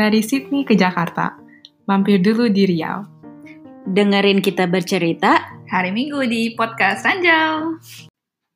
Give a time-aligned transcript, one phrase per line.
[0.00, 1.36] Dari Sydney ke Jakarta,
[1.84, 3.04] mampir dulu di Riau.
[3.84, 7.76] Dengerin kita bercerita hari Minggu di Podcast Ranjau.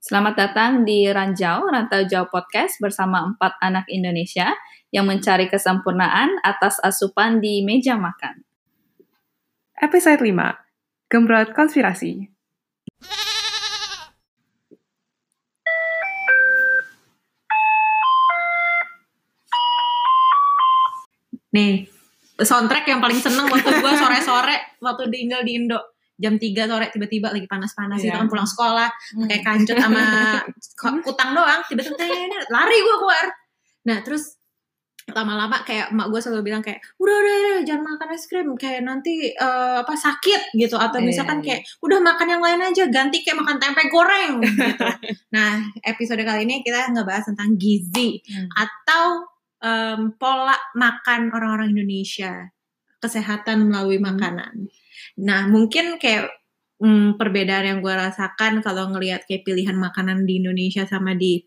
[0.00, 4.56] Selamat datang di Ranjau, Rantau Jauh Podcast bersama empat anak Indonesia
[4.88, 8.40] yang mencari kesempurnaan atas asupan di meja makan.
[9.84, 12.33] Episode 5, Gembrot Konspirasi.
[21.54, 21.86] Nih,
[22.36, 25.78] soundtrack yang paling seneng waktu gue sore-sore waktu tinggal di Indo
[26.14, 28.06] jam 3 sore tiba-tiba lagi panas-panas Iya.
[28.08, 28.88] gitu kan pulang sekolah
[29.24, 30.02] kayak kancut sama
[31.06, 33.26] kutang doang tiba-tiba "Tet, lari gue keluar
[33.84, 34.38] nah terus
[35.06, 38.82] lama-lama kayak emak gue selalu bilang kayak udah udah, udah jangan makan es krim kayak
[38.82, 41.44] nanti eh, apa sakit gitu atau Iya, misalkan iya.
[41.44, 44.64] kayak udah makan yang lain aja ganti kayak makan tempe goreng gitu
[45.34, 45.50] nah
[45.82, 48.48] episode kali ini kita ngebahas tentang gizi Hmm.
[48.56, 49.33] atau
[49.64, 52.52] em, pola makan orang-orang Indonesia
[53.00, 54.12] kesehatan melalui Hmm.
[54.12, 54.54] makanan.
[55.20, 56.28] Nah mungkin kayak
[56.76, 61.40] mm, perbedaan yang gue rasakan kalau ngelihat kayak pilihan makanan di Indonesia sama di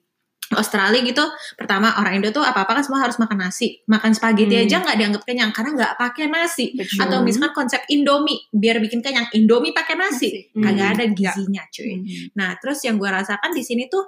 [0.48, 1.20] Australia gitu,
[1.59, 4.64] pertama orang Indo tuh apa-apa kan semua harus makan nasi, makan spaghetti Hmm.
[4.64, 6.72] aja nggak dianggap kenyang karena nggak pakai nasi.
[6.72, 7.04] Betul.
[7.04, 10.56] Atau misalkan konsep Indomie biar bikin kenyang, Indomie pakai nasi, Nasi.
[10.56, 10.94] kagak Hmm.
[10.96, 11.92] ada gizinya cuy.
[12.00, 12.31] Hmm.
[12.40, 14.08] Nah, terus yang gue rasakan di sini tuh,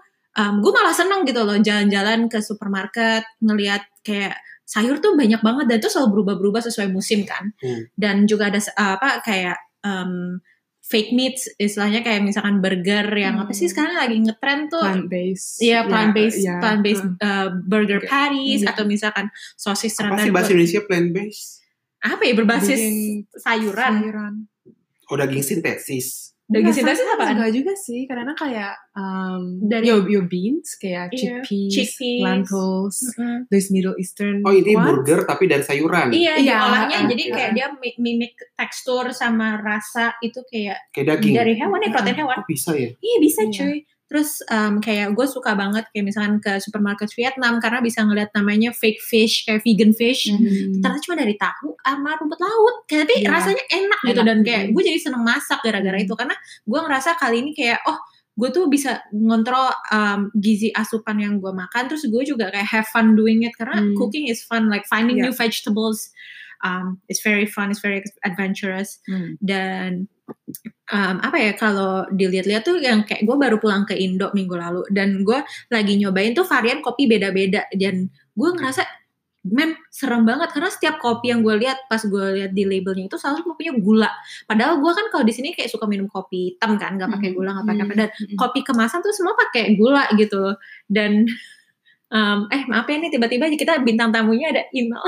[0.58, 5.78] gue malah seneng gitu loh jalan-jalan ke supermarket, ngelihat kayak sayur tuh banyak banget dan
[5.78, 7.52] itu selalu berubah-berubah sesuai musim kan.
[7.58, 7.90] Hmm.
[7.94, 10.38] Dan juga ada se- apa kayak em,
[10.80, 13.73] fake meats, istilahnya kayak misalkan burger yang apa sih Hmm.
[13.73, 14.82] sekarang lagi ngetren tuh.
[14.82, 15.50] Plant based.
[15.60, 16.56] Iya plant based iya.
[16.58, 17.62] plant based Hmm.
[17.64, 18.08] burger Oke.
[18.08, 18.70] patties Iya.
[18.73, 21.62] atau misalkan sosis Apa sih bahasa Indonesia plant based?
[22.00, 22.80] apa ya berbasis
[23.36, 24.34] sayuran Sayuran.
[25.10, 26.32] Oh daging sintesis.
[26.50, 27.38] Daging sintesis apaan?
[27.38, 32.19] Enggak juga sih, kadang kayak um, Dari- yo, yo beans, kayak Iya, chickpeas, chickpeas.
[32.19, 33.38] lentils, Mm-mm.
[33.47, 34.86] those Middle Eastern Oh ini ones.
[35.00, 36.09] burger tapi dari sayuran.
[36.09, 41.08] Iya, Iya, diolahnya uh, jadi kayak dia mi- mimik tekstur sama rasa itu kayak Kayak
[41.15, 41.33] daging.
[41.33, 42.36] dari hewan ya protein hewan.
[42.36, 42.89] Oh, bisa ya?
[42.92, 43.86] Iya bisa Iya.
[44.09, 48.73] Terus em, kayak gue suka banget kayak misalkan ke supermarket Vietnam karena bisa ngeliat namanya
[48.73, 50.33] fake fish kayak vegan fish.
[50.33, 50.81] Hmm.
[50.81, 52.75] Ternyata cuma dari tahu sama rumput laut.
[52.89, 53.30] Kayak, tapi Iya.
[53.30, 54.27] rasanya enak gitu Enak.
[54.27, 54.71] dan kayak Hmm.
[54.73, 56.05] gue jadi seneng masak gara-gara Hmm.
[56.05, 57.99] itu karena gue ngerasa kali ini kayak oh
[58.33, 62.87] gue tuh bisa ngontrol em, gizi asupan yang gue makan terus gue juga kayak have
[62.89, 63.93] fun doing it karena Hmm.
[63.93, 65.30] cooking is fun like finding Iya.
[65.30, 66.09] new vegetables
[66.64, 68.99] um, it's very fun it's very adventurous.
[69.08, 69.36] Hmm.
[69.42, 70.08] dan
[70.93, 74.81] um, apa ya kalau dilihat-lihat tuh yang kayak gue baru pulang ke Indo minggu lalu
[74.93, 75.39] dan gue
[75.70, 77.65] lagi nyobain tuh varian kopi beda-beda.
[77.73, 78.83] Dan gue ngerasa
[79.47, 83.17] men serem banget karena setiap kopi yang gue lihat pas gue lihat di labelnya itu
[83.17, 84.11] selalu kopinya gula.
[84.45, 87.55] Padahal gue kan kalau di sini kayak suka minum kopi hitam kan nggak pakai gula
[87.55, 87.93] nggak pakai apa.
[87.95, 90.53] Dan kopi kemasan tuh semua pakai gula gitu
[90.91, 91.23] dan
[92.09, 95.02] um, eh maaf ya nih tiba-tiba aja kita bintang tamunya ada Inal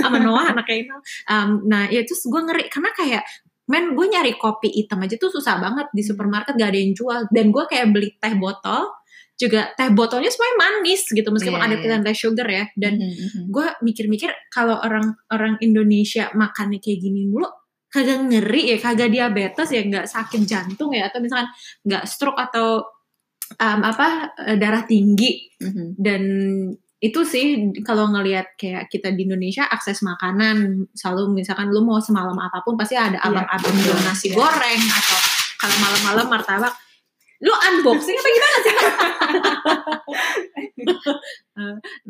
[0.00, 3.22] sama Noah anaknya Inal Um, nah ya terus gue ngeri karena kayak
[3.70, 7.20] men gue nyari kopi hitam aja tuh susah banget di supermarket gak ada yang jual
[7.30, 8.90] dan gue kayak beli teh botol
[9.38, 11.82] juga teh botolnya semuanya manis gitu meskipun Iya, ada iya.
[11.82, 13.44] pilihan less sugar ya dan Hmm, hmm.
[13.50, 17.48] gue mikir-mikir kalau orang orang Indonesia makannya kayak gini mulu
[17.92, 21.48] kagak ngeri ya kagak diabetes ya nggak sakit jantung ya atau misalkan
[21.84, 22.82] nggak stroke atau
[23.56, 25.94] um, apa eh, darah tinggi Hmm.
[25.94, 26.22] dan
[26.98, 32.34] itu sih kalau ngelihat kayak kita di Indonesia akses makanan selalu misalkan lu mau semalam
[32.34, 33.84] apa pun pasti ada Iya, abang-abang betul.
[33.90, 34.38] jual nasi Iya.
[34.38, 35.18] goreng atau
[35.58, 36.74] kalau malam-malam martabak
[37.42, 38.74] lu unboxing apa gimana sih?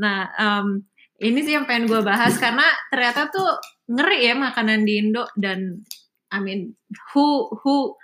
[0.03, 0.67] nah em,
[1.23, 3.49] ini sih yang pengen gue bahas karena ternyata tuh
[3.89, 5.83] ngeri ya makanan di Indo dan
[6.33, 6.75] I mean
[7.13, 7.95] who who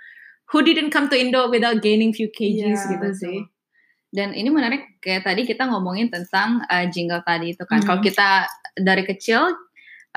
[0.49, 3.13] who didn't come to Indo without gaining few kgs Iya, gitu betul.
[3.15, 3.37] sih.
[4.09, 7.79] Dan ini menarik kayak tadi kita ngomongin tentang uh, jingle tadi itu kan.
[7.79, 7.85] Hmm.
[7.85, 9.53] Kalau kita dari kecil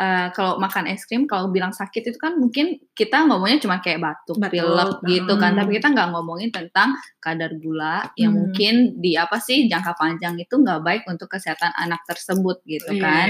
[0.01, 4.01] uh, kalau makan es krim kalau bilang sakit itu kan mungkin kita ngomongnya cuma kayak
[4.01, 5.53] batuk, pilek gitu kan.
[5.53, 5.61] hmm.
[5.61, 8.41] Tapi kita nggak ngomongin tentang kadar gula yang Hmm.
[8.49, 13.03] mungkin di apa sih jangka panjang itu nggak baik untuk kesehatan anak tersebut gitu Iya.
[13.05, 13.29] kan.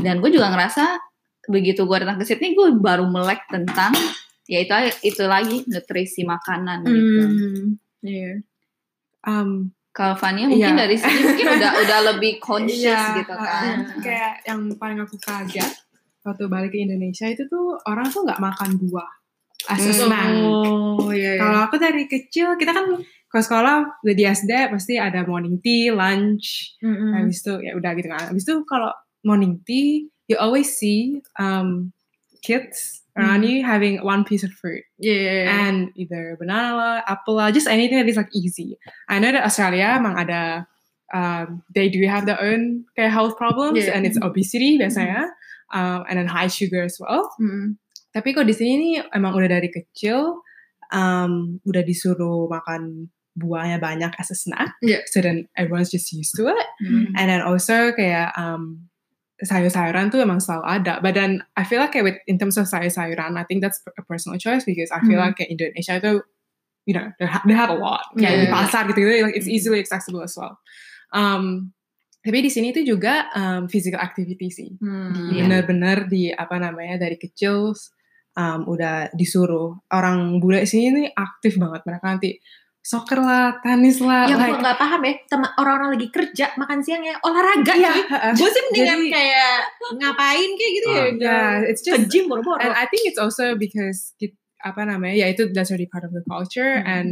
[0.00, 0.96] Dan gue juga ngerasa
[1.44, 3.92] begitu gue datang ke Sydney gue baru melek tentang
[4.44, 7.22] ya itu itu lagi nutrisi makanan gitu.
[7.22, 7.64] Hmm,
[8.00, 8.32] iya.
[9.24, 10.82] Um, Kalau Fania mungkin Iya.
[10.84, 13.78] dari sini mungkin udah udah lebih conscious Iya, gitu kan.
[13.78, 15.70] uh, kayak yang paling aku kaget
[16.20, 19.06] waktu balik ke Indonesia itu tuh orang tuh nggak makan buah
[19.70, 19.98] as a Hmm.
[20.02, 20.28] snack.
[20.98, 21.38] Oh iya.
[21.38, 25.88] Kalau aku dari kecil kita kan ke sekolah udah di SD pasti ada morning tea,
[25.88, 27.14] lunch, Mm-mm.
[27.14, 28.34] habis itu ya udah gitu kan.
[28.34, 28.90] Habis itu kalau
[29.22, 31.94] morning tea you always see um,
[32.40, 33.50] kids around Hmm.
[33.50, 35.46] you having one piece of fruit Yeah.
[35.46, 38.74] and either banana, lah, apple, lah, just anything that is like easy.
[39.06, 40.66] I know that Australia emang ada
[41.14, 43.94] um, they do have their own kayak health problems Yeah.
[43.94, 45.30] and it's obesity biasanya
[45.70, 47.30] um, and then high sugar as well.
[47.38, 47.78] Mm.
[48.10, 50.42] Tapi kok di sini nih emang udah dari kecil
[50.90, 54.74] um, udah disuruh makan buahnya banyak as a snack.
[54.82, 55.02] Yeah.
[55.10, 56.66] So then everyone's just used to it.
[56.82, 57.14] Mm.
[57.18, 58.90] And then also kayak um,
[59.42, 60.94] sayur-sayuran tuh emang selalu ada.
[61.02, 64.38] But then I feel like with, in terms of sayur-sayuran, I think that's a personal
[64.38, 65.34] choice because I feel Hmm.
[65.34, 66.22] like Indonesia itu,
[66.86, 68.06] you know, they, ha- they have a lot.
[68.14, 68.54] Kayak di Yeah.
[68.54, 69.56] pasar gitu, gitu like it's Hmm.
[69.58, 70.54] easily accessible as well.
[71.10, 71.74] Um,
[72.24, 74.70] tapi di sini tuh juga um, physical activity sih.
[74.78, 75.12] Hmm.
[75.12, 75.50] Di- Iya.
[75.50, 77.74] Bener-bener di apa namanya dari kecil
[78.34, 82.38] um, udah disuruh orang bule sini nih aktif banget mereka nanti
[82.84, 86.78] soccer lah, tenis lah, Yang like, gue nggak paham ya, teman orang-orang lagi kerja makan
[86.84, 88.32] siangnya olahraga Iya, heeh.
[88.36, 89.56] Gue sih mendingan Jadi- kayak
[89.96, 91.00] ngapain kayak gitu ya.
[91.00, 91.08] Ah.
[91.16, 92.60] Yeah, it's ke just gym boro-boro.
[92.60, 96.12] and I think it's also because kit- apa namanya ya itu that's already part of
[96.12, 96.88] the culture Hmm.
[96.88, 97.08] and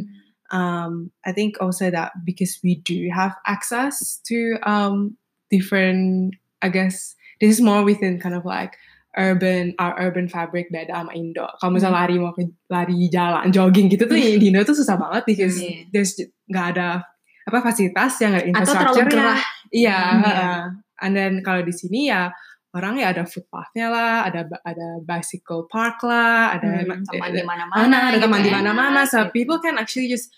[0.52, 0.92] um
[1.24, 5.16] I think also that because we do have access to um
[5.48, 8.76] different I guess this is more within kind of like
[9.12, 11.44] urban our urban fabric beda sama Indo.
[11.56, 15.22] Kalau misalnya lari mau ke lari jalan jogging gitu tuh di Indo tuh susah banget
[15.26, 15.88] because Iya.
[15.90, 16.16] there's
[16.46, 17.04] nggak ada
[17.42, 19.38] apa fasilitas yang nggak terlalu infrastructure gerah.
[19.68, 20.30] Iya, Hmm, iya.
[20.30, 20.60] heeh.
[21.00, 22.30] and then kalau di sini ya
[22.72, 27.44] orang ya ada footpathnya lah, ada ada bicycle park lah, ada Hmm, Teman ada- di
[27.44, 27.76] mana-mana.
[27.78, 28.54] mana ada gitu teman di ya.
[28.54, 29.32] mana-mana so Gitu.
[29.34, 30.32] people can actually just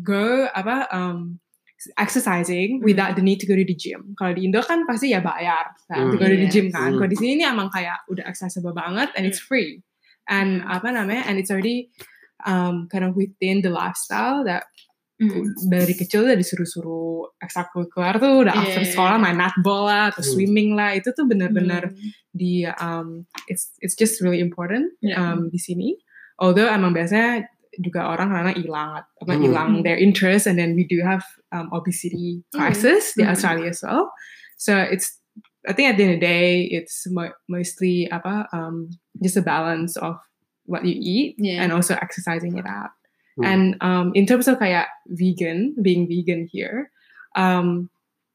[0.00, 1.38] go apa um
[1.96, 2.84] exercising Hmm.
[2.84, 4.14] without the need to go to the gym.
[4.18, 6.10] Kalau di Indo kan pasti ya bayar kan, Hmm.
[6.12, 6.52] to go to the Iya.
[6.52, 6.90] gym kan.
[6.92, 6.98] Hmm.
[6.98, 9.82] Kalau di sini ini emang kayak udah accessible banget and it's free.
[10.26, 11.24] And apa namanya?
[11.24, 11.88] And it's already
[12.46, 14.66] um, kind of within the lifestyle that
[15.18, 15.50] Hmm.
[15.66, 18.90] dari kecil udah disuruh-suruh ekstrakurikuler tuh udah after Iya.
[18.94, 20.30] sekolah main netball lah atau Hmm.
[20.30, 22.10] swimming lah itu tuh bener-bener Hmm.
[22.30, 25.18] di um, it's it's just really important Yeah.
[25.18, 25.98] um, di sini.
[26.38, 28.90] Although emang biasanya juga orang karena hilang
[29.22, 29.42] apa Hmm.
[29.42, 31.22] hilang their interest and then we do have
[31.54, 33.32] um, obesity crisis di Hmm.
[33.32, 34.10] Australia as well.
[34.58, 35.14] So it's
[35.68, 38.90] I think at the end of the day it's mo- mostly apa um,
[39.22, 40.18] just a balance of
[40.68, 41.62] what you eat Yeah.
[41.64, 42.92] and also exercising it out.
[43.38, 43.44] Hmm.
[43.44, 46.90] And um, in terms of kayak vegan, being vegan here,
[47.38, 47.88] um,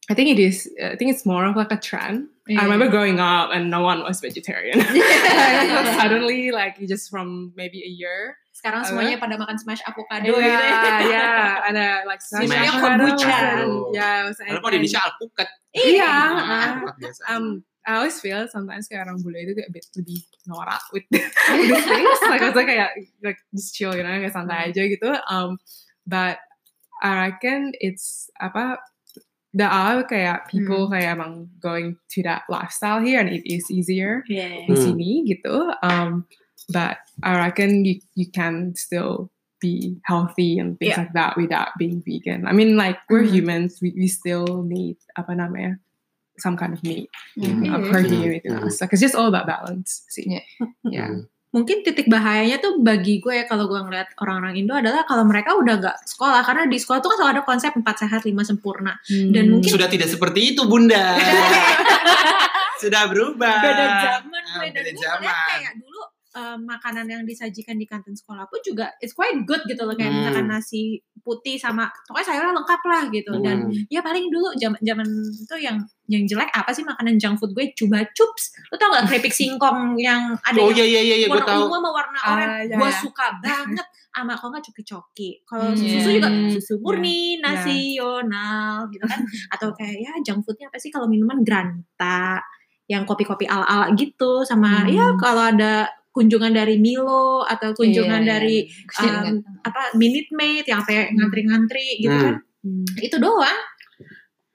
[0.10, 0.68] I think it is.
[0.80, 2.28] I think it's more of like a trend.
[2.44, 2.60] Yeah.
[2.60, 4.80] I remember growing up and no one was vegetarian.
[6.00, 8.36] Suddenly, like just from maybe a year.
[8.54, 11.07] Sekarang semuanya pada makan smash avocado Yeah, gitu ya.
[11.07, 15.48] yeah, and uh, like Smash avocado, Yeah, was- Kalau di Indonesia alpukat.
[15.74, 16.44] Iya, Ah,
[16.84, 17.22] uh, biasa.
[17.31, 17.45] um,
[17.84, 21.28] I always feel sometimes kayak orang bule itu kayak a bit lebih norak with these
[21.84, 22.19] things.
[22.31, 25.12] Like maksudnya kayak like just chill, you know, kayak santai aja gitu.
[25.28, 25.60] Um,
[26.07, 26.40] but
[27.04, 28.80] I reckon it's apa
[29.54, 34.26] there are kayak people kayak emang going to that lifestyle here and it is easier
[34.26, 34.66] Iya.
[34.66, 34.82] di Hmm.
[34.82, 35.70] sini gitu.
[35.86, 36.26] Um,
[36.74, 39.30] but I reckon you you can still
[39.64, 41.08] be healthy and things Yeah.
[41.08, 42.44] like that without being vegan.
[42.44, 43.32] I mean, like we're Mhm.
[43.32, 45.80] humans, we, we still need apa namanya
[46.42, 47.08] some kind of meat,
[47.38, 47.64] Hmm.
[47.70, 47.88] uh, Mhm.
[47.94, 48.26] protein, Mhm.
[48.28, 48.64] everything Mhm.
[48.68, 48.82] else.
[48.82, 50.04] Like it's just all about balance.
[50.12, 50.44] See, Yeah.
[50.84, 51.10] yeah.
[51.54, 55.54] Mungkin titik bahayanya tuh bagi gue ya kalau gue ngeliat orang-orang Indo adalah kalau mereka
[55.54, 58.98] udah gak sekolah karena di sekolah tuh kan selalu ada konsep empat sehat lima sempurna.
[59.06, 59.52] Dan Hmm.
[59.54, 61.14] mungkin- Sudah tidak seperti itu, Bunda.
[62.82, 63.62] Sudah berubah.
[63.62, 65.30] beda zaman Ah, dan beda zaman.
[65.48, 65.93] kayak dulu
[66.33, 70.09] eh, makanan yang disajikan di kantin sekolah pun juga it's quite good gitu loh kayak
[70.09, 70.19] Hmm.
[70.24, 70.81] misalkan nasi
[71.19, 73.85] putih sama pokoknya sayurnya lengkap lah gitu dan Hmm.
[73.88, 77.69] ya paling dulu zaman zaman itu yang yang jelek apa sih makanan junk food gue
[77.75, 81.28] coba chups lo tau gak keripik singkong yang ada Oh yang iya iya iya, iya
[81.28, 81.61] gue warna tahu.
[81.63, 82.99] ungu sama warna Ah, oranye iya, gue iya.
[82.99, 85.78] suka banget sama kalau nggak coki-coki kalau Hmm.
[85.80, 87.42] susu juga susu murni Iya.
[87.45, 92.42] nasional gitu kan atau kayak ya junk foodnya apa sih kalau minuman granta
[92.85, 94.92] yang kopi-kopi ala-ala gitu sama Hmm.
[94.92, 99.14] ya kalau ada kunjungan dari Milo atau kunjungan Iya, iya, dari iya.
[99.26, 102.24] um, apa Minute Maid yang kayak ngantri-ngantri gitu Hmm.
[102.24, 102.86] kan Hmm.
[102.98, 103.60] itu doang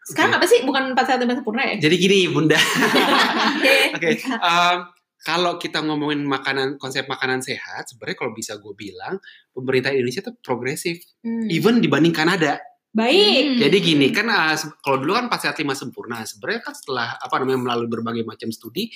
[0.09, 2.57] sekarang apa sih bukan empat sehat lima sempurna ya Jadi gini, Bunda.
[3.61, 3.77] Oke.
[3.93, 4.79] Oke, em,
[5.21, 9.21] kalau kita ngomongin makanan konsep makanan sehat, sebenarnya kalau bisa gue bilang
[9.53, 11.45] pemerintah Indonesia tuh progresif, Hmm.
[11.53, 12.57] even dibanding Kanada.
[12.93, 13.59] Baik Hmm.
[13.63, 17.35] Jadi gini kan, uh, kalau dulu kan empat sehat lima sempurna, sebenarnya kan setelah apa
[17.41, 18.91] namanya melalui berbagai macam studi,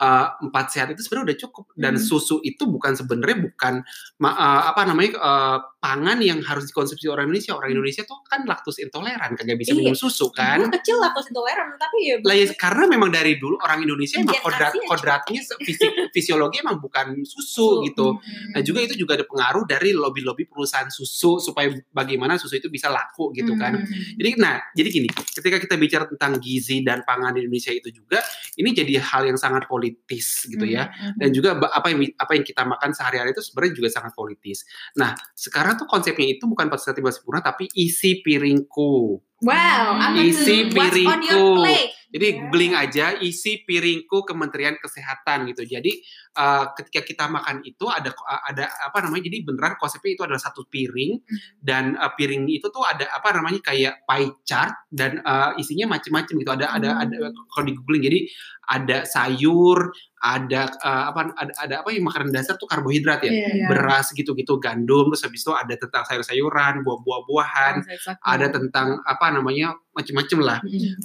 [0.00, 2.02] uh, empat sehat itu sebenarnya udah cukup dan Hmm.
[2.02, 3.74] susu itu bukan sebenarnya bukan
[4.22, 7.54] uh, apa namanya uh, pangan yang harus dikonsumsi orang Indonesia.
[7.54, 9.78] Orang Indonesia tuh kan laktos intoleran, kagak bisa Iya.
[9.78, 10.58] minum susu kan.
[10.58, 14.38] gue kecil lah intoleran tapi ya Lah ya, karena memang dari dulu orang Indonesia emang
[14.42, 18.18] kodrat kodratnya fisik, fisiologi emang bukan susu gitu.
[18.52, 22.90] Nah juga itu juga ada pengaruh dari lobby-lobby perusahaan susu supaya bagaimana susu itu bisa
[22.90, 23.78] laku gitu kan.
[24.18, 28.18] Jadi nah, jadi gini, ketika kita bicara tentang gizi dan pangan di Indonesia itu juga
[28.56, 30.74] ini jadi hal yang sangat politis gitu Hmm.
[30.74, 30.90] ya.
[31.14, 34.64] Dan juga apa yang apa yang kita makan sehari-hari itu sebenarnya juga sangat politis.
[34.96, 39.20] Nah, sekarang tuh konsepnya itu bukan sehat lima sempurna tapi isi piringku.
[39.38, 40.82] Wow, apa Isi tuh?
[40.82, 41.62] Piringku.
[42.08, 45.68] Jadi googling aja isi piringku Kementerian Kesehatan gitu.
[45.68, 46.00] Jadi
[46.40, 48.16] uh, ketika kita makan itu ada
[48.48, 49.28] ada apa namanya?
[49.28, 51.20] Jadi beneran konsepnya itu adalah satu piring
[51.60, 56.32] dan uh, piring itu tuh ada apa namanya kayak pie chart dan uh, isinya macam-macam
[56.32, 56.48] gitu.
[56.48, 57.16] Ada ada ada
[57.52, 58.20] kalau di googling jadi
[58.68, 63.32] ada sayur, ada uh, apa ada, ada apa yang makanan dasar tuh karbohidrat ya.
[63.32, 63.68] Iya.
[63.68, 67.74] Beras gitu-gitu, gandum, terus habis itu ada tentang sayur-sayuran, buah-buahan,
[68.20, 70.58] ada tentang apa namanya macam-macam lah.
[70.64, 71.04] Mm.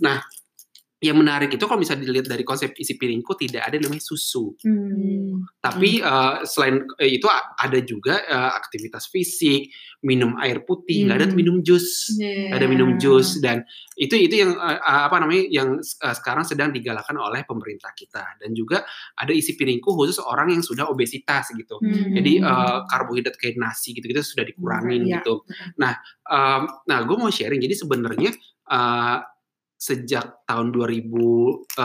[1.04, 4.56] Yang menarik itu kalau bisa dilihat dari konsep isi piringku tidak ada namanya susu.
[4.64, 5.44] Hmm.
[5.60, 9.68] Tapi eh, selain eh, itu ada juga eh, aktivitas fisik,
[10.02, 11.42] minum air putih, nggak ada tuh Hmm.
[11.44, 16.16] minum jus, nggak ada minum jus dan itu itu yang eh, apa namanya yang eh,
[16.16, 20.88] sekarang sedang digalakkan oleh pemerintah kita dan juga ada isi piringku khusus orang yang sudah
[20.88, 21.84] obesitas gitu.
[21.84, 22.16] Hmm.
[22.16, 25.20] Jadi eh, karbohidrat kayak nasi gitu-gitu sudah dikurangin Iya.
[25.20, 25.44] gitu.
[25.76, 27.60] Nah, em, nah gue mau sharing.
[27.60, 28.32] Jadi sebenarnya
[28.64, 29.18] eh,
[29.84, 31.76] sejak tahun 2018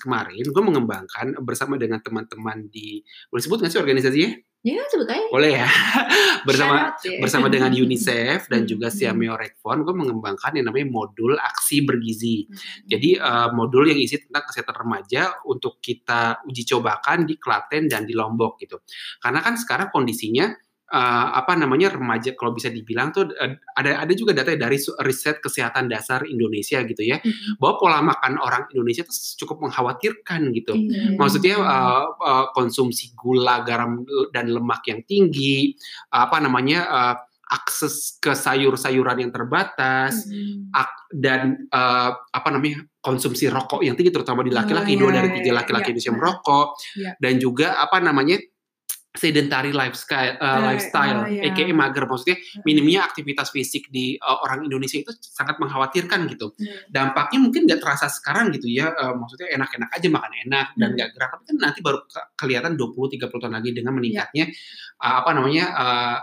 [0.00, 4.32] kemarin, gue mengembangkan bersama dengan teman-teman di boleh sebut nggak sih organisasinya?
[4.62, 5.26] Ya, sebetulnya.
[5.26, 5.66] Boleh ya.
[6.48, 7.18] bersama out, ya.
[7.18, 8.94] bersama dengan UNICEF dan juga Hmm.
[8.94, 12.46] Siameo Rekfon, gue mengembangkan yang namanya modul aksi bergizi.
[12.46, 12.56] Hmm.
[12.86, 18.06] Jadi eh, modul yang isi tentang kesehatan remaja untuk kita uji cobakan di Klaten dan
[18.06, 18.78] di Lombok gitu.
[19.18, 20.54] Karena kan sekarang kondisinya
[20.92, 25.40] eh, apa namanya remaja kalau bisa dibilang tuh eh, ada ada juga data dari riset
[25.40, 27.56] kesehatan dasar Indonesia gitu ya Mhm.
[27.56, 30.76] bahwa pola makan orang Indonesia tuh cukup mengkhawatirkan gitu.
[30.76, 31.16] Iya.
[31.16, 35.72] Maksudnya uh, uh, konsumsi gula, garam dan lemak yang tinggi,
[36.08, 37.16] apa namanya uh,
[37.48, 40.72] akses ke sayur-sayuran yang terbatas Mhm.
[40.72, 45.28] ak- dan uh, apa namanya konsumsi rokok yang tinggi terutama di laki-laki Oh, dua dari
[45.36, 45.92] tiga laki-laki iya.
[45.92, 47.10] Indonesia merokok Iya.
[47.20, 48.40] dan juga apa namanya
[49.12, 51.52] sedentary lifestyle, uh, Eh, lifestyle, oh, iya.
[51.52, 56.56] aka mager maksudnya minimnya aktivitas fisik di uh, orang Indonesia itu sangat mengkhawatirkan gitu.
[56.88, 60.96] Dampaknya mungkin nggak terasa sekarang gitu ya, uh, maksudnya enak-enak aja makan enak dan Hmm.
[60.96, 64.44] nggak gerak, tapi kan nanti baru ke- kelihatan 20-30 tahun lagi dengan meningkatnya
[64.96, 66.18] uh, apa namanya uh,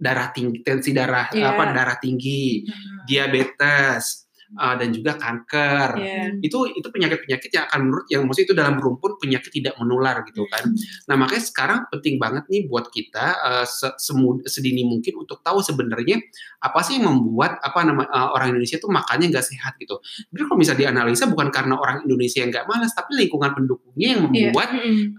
[0.00, 1.52] darah tinggi, tensi darah Iya.
[1.52, 2.64] apa darah tinggi,
[3.04, 6.22] diabetes uh, dan juga kanker Iya.
[6.40, 10.46] itu itu penyakit-penyakit yang akan menurut yang maksudnya itu dalam rumpun penyakit tidak menular gitu
[10.48, 10.64] kan.
[11.06, 15.60] Nah makanya sekarang penting banget nih buat kita uh, se- semud- sedini mungkin untuk tahu
[15.60, 16.18] sebenarnya
[16.58, 19.98] apa sih yang membuat apa nama uh, orang Indonesia tuh makannya nggak sehat gitu.
[20.30, 24.22] Jadi kalau bisa dianalisa bukan karena orang Indonesia yang nggak malas, tapi lingkungan pendukungnya yang
[24.30, 24.50] Iya.
[24.50, 24.68] membuat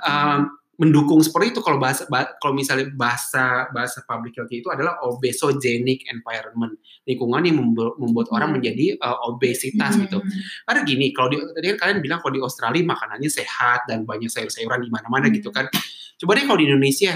[0.02, 0.40] um,
[0.82, 6.02] mendukung seperti itu kalau bahasa ba- kalau misalnya bahasa bahasa public health itu adalah obesogenic
[6.10, 6.74] environment
[7.06, 8.58] lingkungan yang membu- membuat orang Hmm.
[8.58, 10.02] menjadi uh, obesitas Mhm.
[10.10, 10.18] gitu
[10.66, 14.26] karena gini, kalau di tadi kan kalian bilang kalau di Australia makanannya sehat dan banyak
[14.28, 15.38] sayur-sayuran di mana-mana Hmm.
[15.38, 15.70] gitu kan.
[16.18, 17.14] Coba deh kalau di Indonesia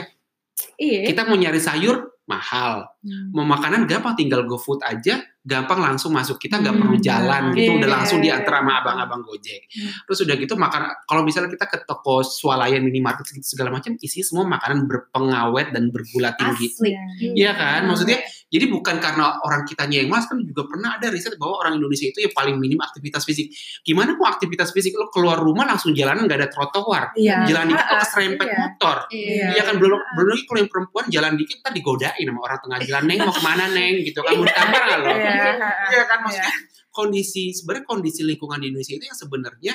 [0.77, 1.09] Iya.
[1.09, 2.85] kita mau nyari sayur mahal,
[3.31, 6.41] mau makanan gampang tinggal GoFood aja, gampang langsung masuk.
[6.41, 7.77] Kita nggak Hmm, perlu jalan gitu, iya.
[7.77, 9.61] udah langsung diantar sama abang-abang Gojek.
[9.69, 9.89] Hmm.
[10.09, 14.43] Terus udah gitu makan kalau misalnya kita ke toko swalayan minimarket segala macam isi semua
[14.43, 16.73] makanan berpengawet dan bergula tinggi.
[16.73, 16.91] Asli.
[17.37, 17.85] Iya kan?
[17.85, 21.77] Maksudnya jadi bukan karena orang kitanya yang malas kan juga pernah ada riset bahwa orang
[21.77, 23.53] Indonesia itu yang paling minim aktivitas fisik.
[23.81, 27.45] Gimana mau aktivitas fisik lo keluar rumah langsung jalanan nggak ada trotoar, Iya.
[27.45, 28.57] jalan dikit kok keserempet iya.
[28.57, 28.97] motor.
[29.11, 29.47] Iya.
[29.53, 32.79] Iya kan belum belum lagi kalau yang perempuan jalan dikit kan digodain sama orang tengah
[32.81, 35.09] jalan neng mau ke mana neng gitu kan mau ditampar nggak lo?
[35.35, 35.69] Iya.
[35.91, 36.53] Iya kan maksudnya
[36.89, 39.73] kondisi sebenarnya kondisi lingkungan di Indonesia itu yang sebenarnya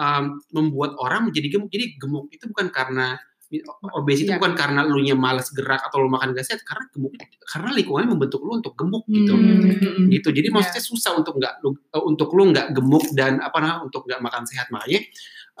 [0.00, 0.24] um,
[0.56, 1.68] membuat orang menjadi gemuk.
[1.68, 3.20] Jadi gemuk itu bukan karena
[3.92, 4.40] obesitas itu Iya.
[4.40, 7.12] bukan karena lu nya malas gerak atau lu makan gak sehat karena gemuk
[7.44, 10.08] karena lingkungan membentuk lu untuk gemuk gitu Hmm.
[10.08, 10.56] gitu jadi Iya.
[10.56, 11.60] maksudnya susah untuk nggak
[12.00, 15.04] untuk lu nggak gemuk dan apa namanya untuk nggak makan sehat makanya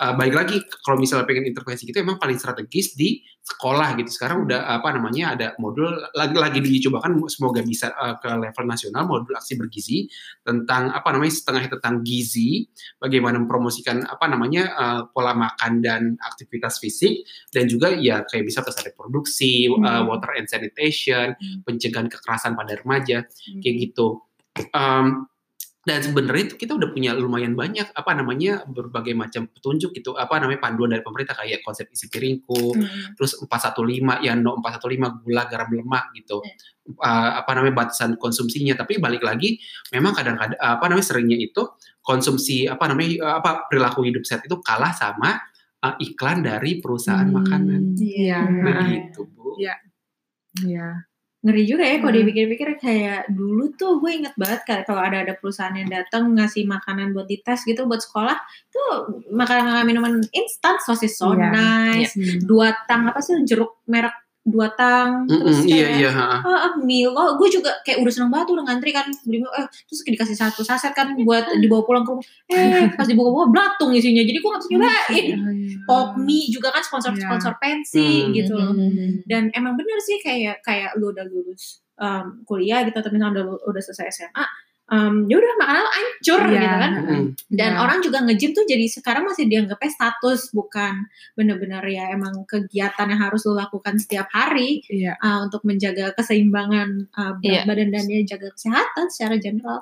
[0.02, 4.10] eh, balik lagi kalau misalnya pengen intervensi gitu emang paling strategis di sekolah gitu.
[4.10, 9.02] Sekarang udah apa namanya ada modul lagi lagi dicobakan semoga bisa eh, ke level nasional
[9.06, 10.06] modul aksi bergizi
[10.42, 12.66] tentang apa namanya setengah tentang gizi
[13.02, 17.22] bagaimana mempromosikan apa namanya eh, pola makan dan aktivitas fisik
[17.54, 19.84] dan juga ya kayak bisa kesehatan reproduksi Hmm.
[19.84, 21.34] eh, water and sanitation
[21.66, 23.22] pencegahan kekerasan pada remaja
[23.62, 24.22] kayak gitu.
[24.74, 25.26] Em,
[25.82, 30.38] dan sebenarnya itu kita udah punya lumayan banyak apa namanya berbagai macam petunjuk gitu apa
[30.38, 33.18] namanya panduan dari pemerintah kayak konsep isi piringku Mhm.
[33.18, 36.54] terus 415 ya no 415 gula garam lemak gitu Iya.
[36.82, 39.54] Eh, apa namanya batasan konsumsinya tapi balik lagi
[39.90, 41.62] memang kadang-kadang apa namanya seringnya itu
[42.00, 45.38] konsumsi apa namanya apa perilaku hidup sehat itu kalah sama
[45.78, 47.38] eh, iklan dari perusahaan Hmm.
[47.38, 48.38] makanan Iya.
[48.46, 49.74] begitu bu Iya.
[50.62, 50.88] Iya.
[51.42, 52.20] Ngeri juga ya kalau Hmm.
[52.22, 57.10] dipikir-pikir kayak dulu tuh gue inget banget kalau ada ada perusahaan yang datang ngasih makanan
[57.10, 58.38] buat dites gitu buat sekolah
[58.70, 58.90] tuh
[59.34, 61.50] makanan minuman instan sosis so Iya.
[61.50, 62.46] nice Hmm.
[62.46, 66.10] dua tang apa sih jeruk merek dua tang Mm-mm, terus iya kayak iya.
[66.10, 69.62] Ah, ah, Milo, gue juga kayak udah seneng banget udah ngantri kan beli Milo, eh,
[69.86, 72.26] terus dikasih satu saset kan buat dibawa pulang ke rumah.
[72.50, 75.26] Eh, pas dibawa-bawa belatung isinya, jadi gue gak bisa nyobain.
[75.86, 78.34] Pop mie juga kan sponsor sponsor pensi Hmm.
[78.34, 78.74] gitu loh.
[79.24, 83.62] Dan emang bener sih kayak kayak lu udah lulus um, kuliah gitu, tapi misalnya udah
[83.62, 84.44] udah selesai SMA,
[84.92, 86.52] um, ya udah makanan hancur Iya.
[86.52, 86.92] gitu kan.
[86.92, 87.22] Mm-mm.
[87.48, 87.80] Dan Iya.
[87.80, 93.20] orang juga nge-gym tuh jadi sekarang masih dianggapnya status bukan bener-bener ya emang kegiatan yang
[93.24, 95.16] harus lu lakukan setiap hari Iya.
[95.16, 97.68] uh, untuk menjaga keseimbangan uh, berat Iya.
[97.68, 99.80] badan dan ya jaga kesehatan secara general.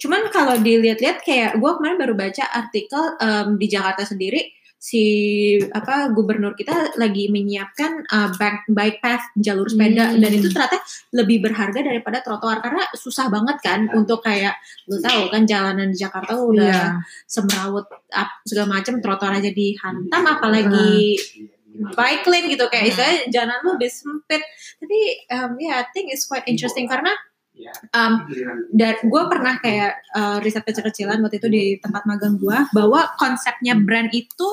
[0.00, 4.48] Cuman kalau dilihat-lihat kayak gue kemarin baru baca artikel um, di Jakarta sendiri
[4.80, 5.04] si
[5.76, 10.16] apa gubernur kita lagi menyiapkan uh, bike, bike path jalur sepeda.
[10.16, 10.24] Hmm.
[10.24, 10.80] dan itu ternyata
[11.12, 12.64] lebih berharga daripada trotoar.
[12.64, 14.56] Karena susah banget kan untuk kayak
[14.88, 17.04] lu tahu kan jalanan di Jakarta udah Iya.
[17.28, 21.20] semrawut up, segala macam trotoar aja dihantam apalagi
[21.92, 22.64] bike lane gitu.
[22.72, 24.42] Kayak istilahnya jalan lu lebih sempit.
[24.80, 26.88] Tapi um, yeah I think it's quite interesting.
[26.88, 27.12] Karena
[27.92, 28.12] um,
[28.72, 33.76] dan gue pernah kayak uh, riset kecil-kecilan waktu itu di tempat magang gue bahwa konsepnya
[33.76, 34.48] brand itu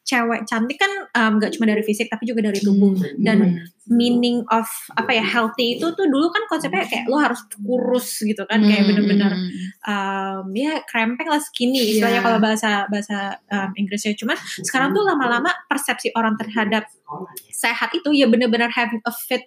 [0.00, 2.98] cewek cantik kan um, gak cuma dari fisik tapi juga dari tubuh.
[3.14, 4.66] Dan meaning of
[4.98, 8.82] apa ya healthy itu tuh dulu kan konsepnya kayak lo harus kurus gitu kan kayak
[8.82, 8.88] Hmm.
[8.90, 9.32] bener-bener
[9.86, 12.26] um, ya krempeng lah skinny istilahnya Iya.
[12.26, 14.18] kalau bahasa bahasa um, Inggrisnya.
[14.18, 14.34] Cuman
[14.66, 16.90] sekarang tuh lama-lama persepsi orang terhadap
[17.54, 19.46] sehat itu ya bener-bener having a fit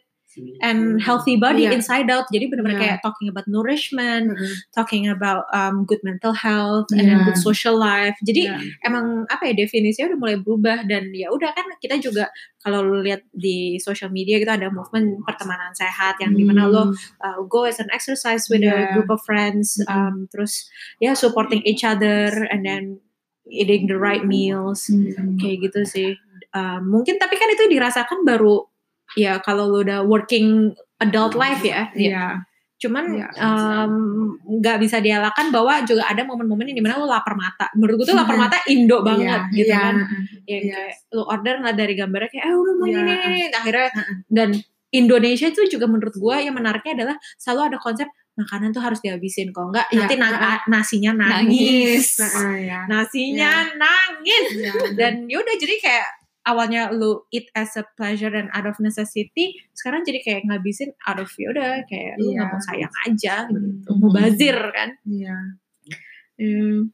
[0.60, 1.78] and healthy body Iya.
[1.78, 2.84] inside out jadi bener-bener Iya.
[2.84, 4.54] kayak talking about nourishment Mm-mm.
[4.72, 7.25] talking about um, good mental health and then Iya.
[7.28, 8.58] good social life jadi Iya.
[8.84, 12.28] emang apa ya definisinya udah mulai berubah dan ya udah kan kita juga
[12.60, 16.92] kalau lu lihat di social media kita ada movement pertemanan sehat yang di mana lo
[17.20, 18.80] uh, go as an exercise with a Hmm.
[18.80, 18.92] Yeah.
[18.96, 20.66] group of friends um, terus
[20.98, 22.98] ya supporting each other and then
[23.46, 25.38] eating the right meals Hmm.
[25.38, 26.12] kayak gitu sih
[26.54, 28.62] Um, mungkin tapi kan itu dirasakan baru
[29.15, 32.43] ya kalau lu udah working adult life ya Iya.
[32.77, 33.27] cuman Iya.
[34.43, 38.08] nggak bisa dialakan bahwa juga ada momen-momen yang di mana lu lapar mata menurut gue
[38.10, 39.79] tuh lapar mata Indo banget Iya, gitu iya.
[39.79, 39.96] kan
[40.44, 40.74] ya Iya.
[40.75, 42.98] kayak lu order nggak dari gambarnya kayak eh udah mau Iya.
[43.00, 43.90] ini ini ini." akhirnya
[44.27, 44.50] dan
[44.94, 49.50] Indonesia itu juga menurut gue yang menariknya adalah selalu ada konsep makanan tuh harus dihabisin
[49.50, 49.98] kok enggak Iya.
[50.00, 50.57] nanti na- Heeh.
[50.68, 52.07] nasinya nangis, Nangis.
[52.20, 52.79] Nah, ya.
[52.85, 54.74] nasinya nangis Iya.
[54.94, 56.07] dan yaudah jadi kayak
[56.44, 61.18] awalnya lu eat as a pleasure and out of necessity sekarang jadi kayak ngabisin out
[61.18, 62.36] of yaudah kayak lu Iya.
[62.36, 63.98] nggak mau sayang aja gitu Hmm.
[63.98, 65.36] mau bazir kan Iya.
[66.36, 66.92] Hmm.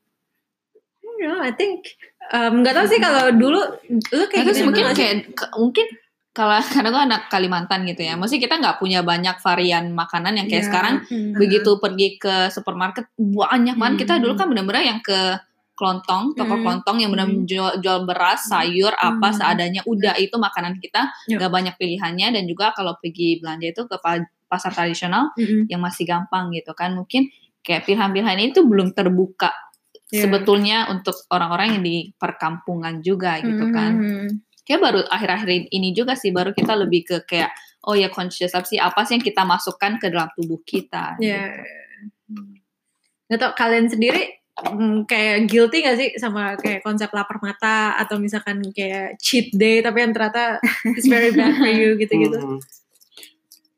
[1.00, 1.84] I don't know, I think
[2.30, 3.60] um, nggak tahu sih kalau dulu
[3.90, 5.88] lu kayak gitu mungkin kayak ke- mungkin
[6.30, 10.48] kalau karena gue anak Kalimantan gitu ya, maksudnya kita nggak punya banyak varian makanan yang
[10.48, 10.70] kayak Iya.
[10.70, 11.34] sekarang Hmm.
[11.36, 13.96] begitu pergi ke supermarket banyak banget.
[14.00, 14.22] Kita Hmm.
[14.24, 15.36] dulu kan bener-bener yang ke
[15.80, 16.62] kelontong, toko Hmm.
[16.62, 17.48] kelontong yang benar Hmm.
[17.48, 19.38] jual, jual beras, sayur, apa Hmm.
[19.39, 19.82] seadanya.
[19.88, 21.39] Udah itu makanan kita, Yep.
[21.39, 25.72] nggak banyak pilihannya dan juga kalau pergi belanja itu ke pa- pasar tradisional Mm-mm.
[25.72, 26.92] yang masih gampang gitu kan.
[26.92, 27.32] Mungkin
[27.63, 29.56] kayak pilihan-pilihan itu belum terbuka
[30.10, 30.26] Iya.
[30.26, 34.30] sebetulnya untuk orang-orang yang di perkampungan juga gitu kan Hmm.
[34.65, 37.54] kayak baru akhir-akhir ini juga sih baru kita lebih ke kayak
[37.86, 41.62] oh ya conscious apa sih apa sih yang kita masukkan ke dalam tubuh kita Ya.
[43.30, 48.17] Nggak tau kalian sendiri mm, kayak guilty gak sih sama kayak konsep lapar mata atau
[48.17, 50.60] misalkan kayak cheat day tapi yang ternyata
[50.91, 52.36] it's very bad for you gitu-gitu.
[52.36, 52.60] Mhm.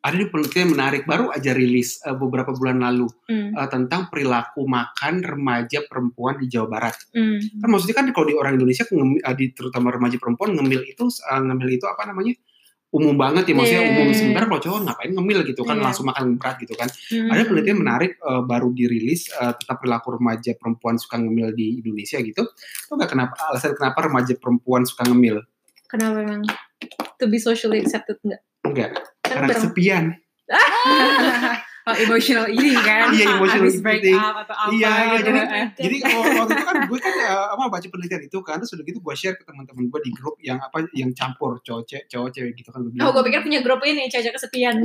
[0.02, 3.54] Ada di penelitian menarik baru aja rilis eh, beberapa bulan lalu Hmm.
[3.54, 6.98] eh, tentang perilaku makan remaja perempuan di Jawa Barat.
[7.14, 7.38] Hmm.
[7.38, 11.06] Kan maksudnya kan kalau di orang Indonesia ngem- eh, di terutama remaja perempuan ngemil itu
[11.06, 12.34] eh, ngemil itu apa namanya?
[12.92, 13.92] Umum banget ya maksudnya Iya.
[13.96, 15.84] umum sebentar kalau cowok ngapain ngemil gitu kan Iya.
[15.88, 16.92] langsung makan berat gitu kan.
[16.92, 17.32] Hmm.
[17.32, 22.20] Ada penelitian menarik eh, baru dirilis eh, tentang perilaku remaja perempuan suka ngemil di Indonesia
[22.20, 22.44] gitu.
[22.88, 25.40] Tahu nggak kenapa alasan kenapa remaja perempuan suka ngemil?
[25.88, 26.44] Kenapa emang
[27.16, 28.42] to be socially accepted enggak?
[28.62, 28.92] Enggak,
[29.24, 30.04] Kan karena kesepian.
[31.84, 33.10] oh, emotional eating kan?
[33.10, 34.16] Iya, emotional Habis break eating.
[34.16, 35.24] up atau apa Iya, gitu.
[35.24, 35.66] jadi Eh.
[35.78, 35.96] Jadi
[36.34, 39.16] waktu itu kan gue kan eh, apa baca penelitian itu kan terus udah gitu gue
[39.16, 42.70] share ke teman-teman gue di grup yang apa yang campur cowok cewek cowok cewek gitu
[42.70, 44.76] kan gue Oh, gue pikir punya grup ini caca kesepian.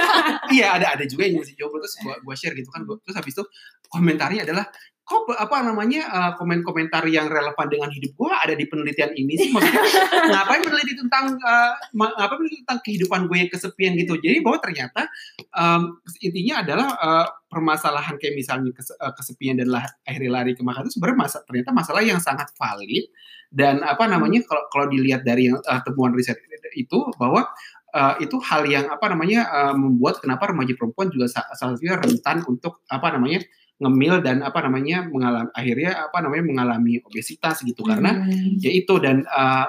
[0.50, 3.14] iya ada ada juga yang masih jomblo terus gue gue share gitu kan Gua- terus
[3.14, 3.44] habis itu
[3.86, 4.66] komentarnya adalah
[5.10, 9.50] kok apa namanya eh, komen-komentar yang relevan dengan hidup gue ada di penelitian ini sih?
[9.50, 9.82] Maksudnya
[10.30, 14.14] ngapain meneliti tentang eh, ma- ngapain meneliti tentang kehidupan gue yang kesepian gitu?
[14.22, 15.10] Jadi bahwa ternyata
[15.42, 15.82] em,
[16.22, 20.86] intinya adalah eh, permasalahan kayak misalnya kes- eh, kesepian dan lah, akhirnya lari ke makan
[20.86, 23.10] itu sebenarnya masa, ternyata masalah yang sangat valid.
[23.50, 26.38] Dan apa namanya kalau kalau dilihat dari eh, temuan riset
[26.78, 27.50] itu bahwa
[27.90, 31.98] eh, itu hal yang apa namanya eh, membuat kenapa remaja perempuan juga sa- salah satunya
[31.98, 33.42] rentan untuk apa namanya
[33.80, 38.60] ngemil dan apa namanya mengalami akhirnya apa namanya mengalami obesitas gitu karena Hmm.
[38.60, 39.68] ya itu dan uh,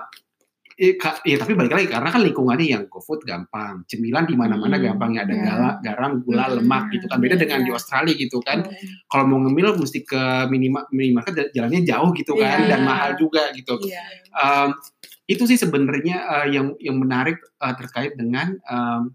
[0.82, 0.98] Iya,
[1.30, 5.14] iya, tapi balik lagi karena kan lingkungannya yang GoFood gampang, cemilan di mana-mana Hmm, gampang
[5.14, 5.44] ya ada iya.
[5.46, 7.22] gala, garam, gula, Hmm, lemak gitu kan.
[7.22, 7.66] Beda iya, dengan iya.
[7.70, 8.66] di Australia gitu kan.
[8.66, 9.06] Hmm.
[9.06, 12.70] Kalau mau ngemil mesti ke minima, minimarket jalannya jauh gitu kan Iya.
[12.74, 13.78] dan mahal juga gitu.
[13.86, 14.02] Iya.
[14.34, 14.70] Um,
[15.30, 19.14] itu sih sebenarnya uh, yang yang menarik uh, terkait dengan um,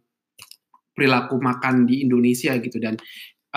[0.95, 2.95] perilaku makan di Indonesia gitu dan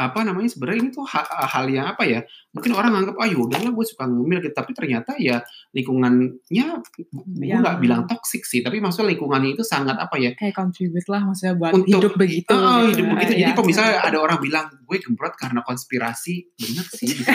[0.01, 3.69] apa namanya sebenarnya ini tuh ha- hal yang apa ya mungkin orang anggap ah yaudahlah
[3.69, 8.79] gue suka ngemil gitu tapi ternyata ya lingkungannya gue Yang- nggak bilang toksik sih tapi
[8.79, 12.51] maksudnya lingkungannya itu sangat apa ya Kayak contribute lah maksudnya buat Untuk- hidup begitu.
[12.51, 12.95] Ah, gitu.
[12.95, 13.31] hidup begitu.
[13.31, 13.53] Jadi Iya.
[13.53, 17.07] kalau misalnya ada orang bilang gue gembrot karena konspirasi, bener sih.
[17.19, 17.33] Bisa,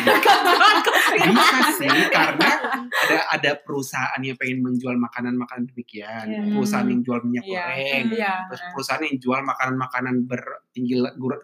[1.14, 2.50] bisa sih karena
[2.83, 6.42] ada ada perusahaan yang pengen menjual makanan-makanan demikian, Iya.
[6.50, 7.62] perusahaan yang jual minyak Iya.
[7.62, 8.33] goreng, Iya.
[8.50, 10.94] terus perusahaan yang jual makanan-makanan bertinggi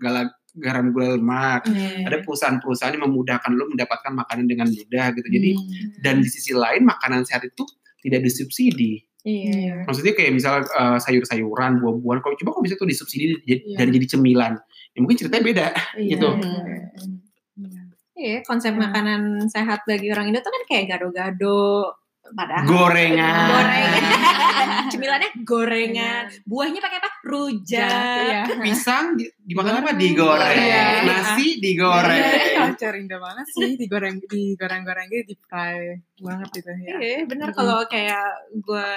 [0.02, 1.66] gala- garam gula lemak.
[1.70, 2.10] Iya.
[2.10, 5.28] Ada perusahaan-perusahaan yang memudahkan lo mendapatkan makanan dengan mudah gitu.
[5.30, 6.02] Jadi Hmm.
[6.02, 7.62] dan di sisi lain makanan sehat itu
[8.00, 9.04] tidak disubsidi.
[9.20, 9.84] Iya.
[9.84, 13.76] Maksudnya kayak misalnya uh, sayur-sayuran, buah-buahan, kalau coba kalau bisa tuh disubsidi jadi, Iya.
[13.76, 14.52] dan jadi cemilan,
[14.96, 15.66] ya mungkin ceritanya beda.
[16.00, 16.08] Iya.
[16.16, 16.28] gitu.
[16.40, 17.80] Iya.
[18.20, 18.84] Iya, konsep Hmm.
[18.84, 21.88] makanan sehat bagi orang Indo tuh kan kayak gado-gado,
[22.32, 23.46] padahal Gorengan.
[23.52, 27.10] gorengan, cemilannya gorengan, buahnya pakai apa?
[27.20, 28.46] Rujak.
[28.48, 28.62] Iya.
[28.64, 29.92] Pisang di, dimakan apa?
[29.92, 30.00] Goreng.
[30.00, 30.58] Digoreng.
[30.58, 30.84] Iya.
[31.06, 32.22] Nasi Iya, digoreng.
[32.60, 36.96] culture Indo banget sih digoreng digoreng-goreng gitu di fry banget gitu ya.
[36.98, 38.26] Iya, bener kalau kayak
[38.60, 38.88] gue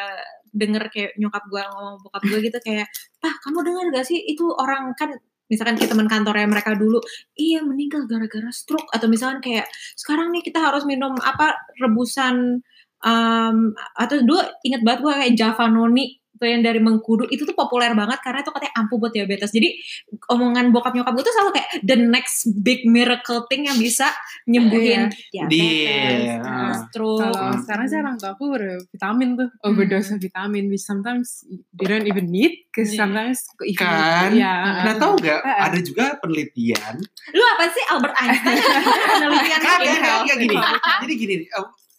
[0.53, 2.85] denger kayak nyokap gue ngomong bokap gue gitu kayak,
[3.17, 5.17] Pak, kamu denger gak sih itu orang kan
[5.51, 6.97] misalkan kayak teman kantornya mereka dulu,
[7.37, 12.63] iya meninggal gara-gara stroke atau misalkan kayak sekarang nih kita harus minum apa rebusan
[13.03, 13.57] um,
[13.93, 17.93] atau dulu inget banget gue kayak Java Noni tuh yang dari Mengkudu itu tuh populer
[17.93, 19.47] banget karena itu katanya ampuh buat diabetes.
[19.47, 19.79] Jadi
[20.27, 24.11] omongan bokap nyokap gue tuh selalu kayak the next big miracle thing yang bisa
[24.43, 26.43] nyembuhin diabetes, Dia.
[26.43, 27.21] uh, stroke.
[27.21, 27.61] Kalau Hmm.
[27.63, 32.67] sekarang sih orang tua aku bervitamin tuh, overdose vitamin, which sometimes they don't even need,
[32.67, 32.99] cause Iya.
[32.99, 34.35] sometimes you- Kan?
[34.35, 34.53] Iya.
[34.83, 35.39] Nah tahu nggak?
[35.39, 35.63] Eh, eh.
[35.63, 36.93] Ada juga penelitian.
[37.29, 38.57] Lu apa sih Albert Einstein
[39.15, 40.55] penelitian Kan, kan, kan, gini.
[41.07, 41.35] Jadi gini.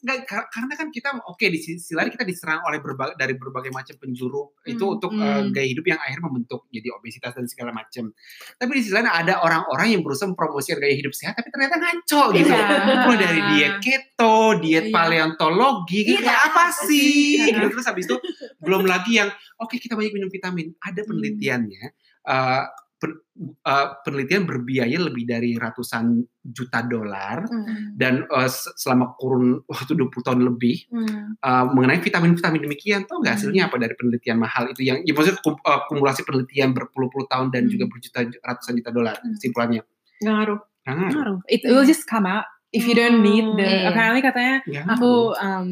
[0.04, 3.72] Nggak, kar- karena kan kita oke di sisi lain kita diserang oleh berbagai dari berbagai
[3.72, 5.24] macam penjuru itu Hmm, untuk hmm.
[5.24, 8.12] eh, gaya hidup yang akhirnya membentuk jadi obesitas dan segala macam.
[8.54, 12.22] Tapi di sisi lain ada orang-orang yang berusaha mempromosikan gaya hidup sehat tapi ternyata ngaco
[12.32, 12.52] gitu.
[12.52, 12.66] Iya.
[13.02, 14.94] Mulai dari diet keto, diet Iya.
[14.94, 17.40] paleontologi, Iya, kayak apa sih?
[17.40, 17.48] sih?
[17.48, 17.66] Gitu.
[17.72, 18.16] Terus habis itu
[18.60, 20.76] belum lagi yang oke kita banyak minum vitamin.
[20.78, 21.84] Ada penelitiannya.
[22.24, 22.62] eh,
[23.06, 30.10] eh, penelitian berbiaya lebih dari ratusan juta dolar Hmm, dan se- selama kurun waktu 20
[30.22, 31.38] tahun lebih hmm.
[31.38, 35.40] eh, mengenai vitamin-vitamin demikian tahu nggak hasilnya apa dari penelitian mahal itu yang ya maksudnya
[35.40, 37.72] kum- eh, kumulasi penelitian berpuluh-puluh tahun dan Hmm.
[37.72, 39.36] juga berjuta ratusan juta dolar Hmm.
[39.36, 39.82] simpulannya
[40.20, 40.60] Nggak ngaruh.
[40.84, 41.38] Nggak ngaruh.
[41.46, 43.64] It will just come out if you don't need the.
[43.64, 43.88] Hmm, iya.
[43.90, 45.66] Apparently katanya Nggak aku um,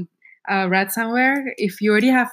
[0.45, 2.29] uh, read somewhere if you already have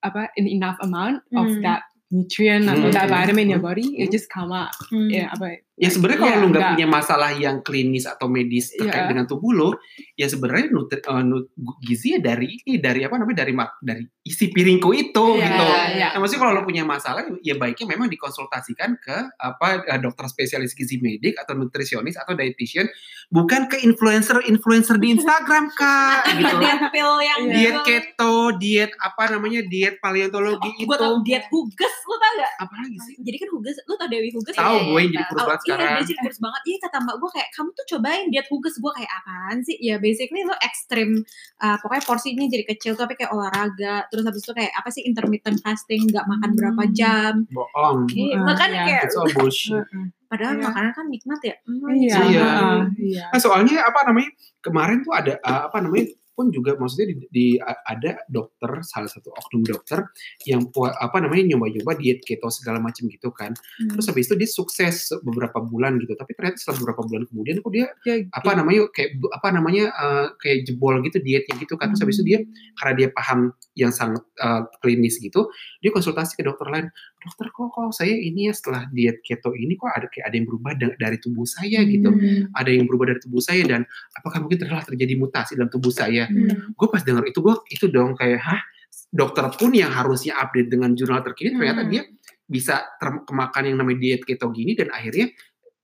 [0.00, 1.60] apa an enough amount of Hmm.
[1.60, 2.94] that nutrient atau Hmm.
[2.94, 3.68] that vitamin in your Hmm.
[3.72, 4.70] body, it just come out.
[4.92, 5.10] Hmm.
[5.10, 5.65] Ya apa?
[5.76, 9.08] Ya sebenarnya kalau Iya, lu nggak punya masalah yang klinis atau medis terkait Iya.
[9.08, 9.70] dengan tubuh lu
[10.12, 14.48] ya sebenarnya nutri, eh, nut- gizi ya dari ini dari apa namanya dari dari isi
[14.48, 16.08] piringku itu Iya, gitu iya.
[16.08, 20.72] Nah, maksudnya kalau lo punya masalah, ya baiknya memang dikonsultasikan ke apa eh, dokter spesialis
[20.72, 22.88] gizi medik atau nutrisionis atau dietitian,
[23.28, 26.56] bukan ke influencer-influencer di Instagram kak, gitu.
[26.56, 27.52] diet pill yang Iya.
[27.52, 30.86] Diet jual- keto, diet apa namanya, diet paleontologi itu.
[30.86, 32.52] Gue tau diet Huges, lu tau gak?
[32.58, 33.14] Apa lagi sih?
[33.18, 34.54] Jadi kan Huges, lu tau Dewi Huges?
[34.54, 34.82] Tahu ya?
[34.82, 35.36] gue yang jadi Oh,
[35.66, 35.94] iya, sekarang.
[35.98, 36.62] dia jadi kurus banget.
[36.64, 38.76] Iya kata mbak gue kayak, kamu tuh cobain diet Huges.
[38.78, 39.76] Gue kayak, apaan sih?
[39.76, 41.10] Ya basically lo ekstrim,
[41.58, 44.06] uh, pokoknya porsinya jadi kecil tapi kayak olahraga.
[44.08, 46.92] Terus habis itu kayak, apa sih intermittent fasting, gak makan berapa Hmm.
[46.92, 47.32] jam.
[47.48, 48.06] Bohong.
[48.08, 48.82] Iya, Hmm, makan iya.
[48.84, 49.84] kayak, It's all bullshit.
[50.26, 50.64] padahal Iya.
[50.64, 51.54] makanan kan nikmat ya.
[51.62, 52.16] Hmm, Iya.
[52.20, 52.42] Iya.
[52.42, 53.24] heeh, iya.
[53.30, 57.58] Nah, soalnya apa namanya kemarin tuh ada uh, apa namanya pun juga maksudnya di, di-
[57.64, 60.04] ada dokter salah satu oknum dokter
[60.44, 63.56] yang apa namanya nyoba-nyoba diet keto segala macam gitu kan.
[63.56, 63.96] Hmm.
[63.96, 66.12] terus habis itu dia sukses beberapa bulan gitu.
[66.12, 70.26] Tapi ternyata setelah beberapa bulan kemudian kok dia Ya, apa namanya kayak apa namanya uh,
[70.38, 71.90] kayak jebol gitu dietnya gitu kan.
[71.90, 72.38] Terus habis itu dia
[72.76, 75.48] karena dia paham yang sangat uh, klinis gitu
[75.80, 76.86] dia konsultasi ke dokter lain
[77.26, 80.46] dokter kok kok saya ini ya setelah diet keto ini kok ada kayak ada yang
[80.46, 82.54] berubah da- dari tubuh saya gitu Hmm.
[82.54, 83.82] ada yang berubah dari tubuh saya dan
[84.14, 86.70] apakah mungkin telah terjadi mutasi dalam tubuh saya Hmm.
[86.72, 88.62] gue pas denger itu gue itu dong kayak hah
[89.10, 91.90] dokter pun yang harusnya update dengan jurnal terkini ternyata Hmm.
[91.90, 92.02] dia
[92.46, 95.34] bisa terkemakan yang namanya diet keto gini dan akhirnya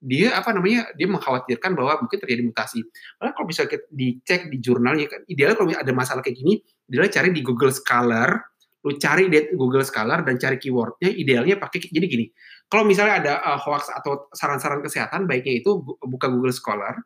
[0.03, 2.83] dia apa namanya dia mengkhawatirkan bahwa mungkin terjadi mutasi.
[3.15, 6.59] Padahal kalau bisa dicek di jurnalnya kan idealnya kalau ada masalah kayak gini,
[6.91, 8.35] idealnya cari di Google Scholar,
[8.83, 12.27] lu cari di Google Scholar dan cari keywordnya idealnya pakai jadi gini.
[12.67, 16.99] Kalau misalnya ada uh, hoax atau saran-saran kesehatan baiknya itu bu- buka Google Scholar,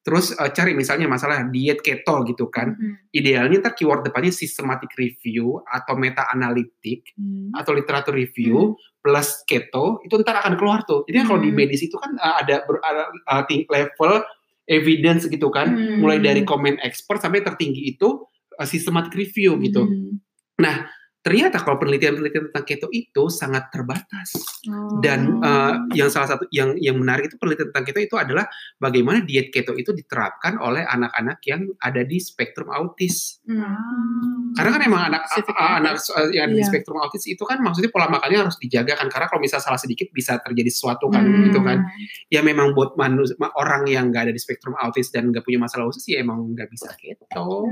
[0.00, 2.72] terus uh, cari misalnya masalah diet keto gitu kan.
[2.74, 3.14] Mhm.
[3.14, 7.52] Idealnya ntar keyword depannya systematic review atau meta analitik Hmm.
[7.54, 11.04] atau literatur review plus keto itu ntar akan keluar tuh.
[11.06, 11.58] Jadi kalau di Hmm.
[11.62, 14.24] medis itu kan uh, ada ber, ada, uh, ting- level
[14.66, 16.00] evidence gitu kan, Hmm.
[16.00, 18.24] mulai dari komen expert sampai tertinggi itu
[18.56, 19.84] uh, systematic review gitu.
[19.84, 20.16] Hmm.
[20.60, 20.88] Nah,
[21.20, 24.32] ternyata kalau penelitian-penelitian tentang keto itu sangat terbatas.
[24.64, 24.96] Oh.
[25.04, 28.48] Dan uh, yang salah satu yang yang menarik itu penelitian tentang keto itu adalah
[28.80, 33.44] bagaimana diet keto itu diterapkan oleh anak-anak yang ada di spektrum autis.
[33.44, 34.56] Hmm.
[34.56, 36.68] Karena kan emang anak Spesifik a- anak uh, yang ada di Iya.
[36.72, 40.08] spektrum autis itu kan maksudnya pola makannya harus dijaga kan karena kalau misalnya salah sedikit
[40.16, 41.52] bisa terjadi sesuatu kan Hmm.
[41.52, 41.84] gitu kan.
[42.32, 45.60] Ya memang buat manus ma- orang yang nggak ada di spektrum autis dan nggak punya
[45.60, 47.68] masalah khusus ya emang nggak bisa keto.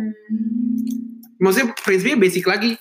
[1.39, 2.75] Maksudnya prinsipnya basic lagi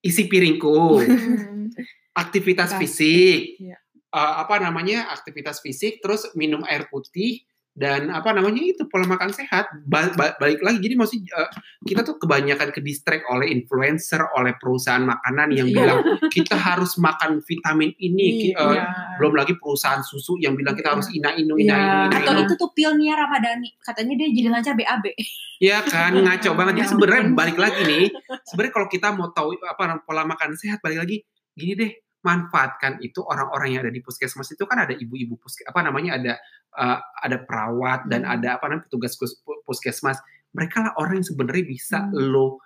[0.00, 1.68] isi piringku, Hmm.
[2.16, 3.74] aktivitas fisik, eh,
[4.12, 5.12] apa namanya?
[5.12, 9.70] Aktivitas fisik, terus minum air putih dan apa namanya itu pola makan sehat.
[9.86, 11.50] Ba- ba- balik lagi, jadi maksudnya eh,
[11.86, 15.76] kita tuh kebanyakan ke distract oleh influencer, oleh perusahaan makanan yang Iya.
[15.78, 18.84] bilang kita harus makan vitamin ini, eh, Iya.
[19.22, 21.64] belum lagi perusahaan susu yang bilang kita harus ina inu Iya.
[21.64, 23.70] ina inu ina Atau itu tuh pilnya Ramadhani.
[23.78, 25.06] Katanya dia jadi lancar BAB.
[25.60, 26.74] Ya kan ngaco banget.
[26.74, 28.08] Jadi Ya sebenarnya balik lagi nih,
[28.48, 31.16] sebenarnya kalau kita mau tahu apa pola makan sehat balik lagi
[31.52, 35.80] gini deh, manfaatkan itu orang-orang yang ada di puskesmas itu kan ada ibu-ibu puske, apa
[35.80, 36.32] namanya ada
[36.72, 38.34] eh, ada perawat dan Hmm.
[38.36, 39.18] ada apa namanya petugas
[39.64, 40.18] puskesmas.
[40.50, 42.30] Mereka lah orang yang sebenarnya bisa Hmm.
[42.30, 42.58] lo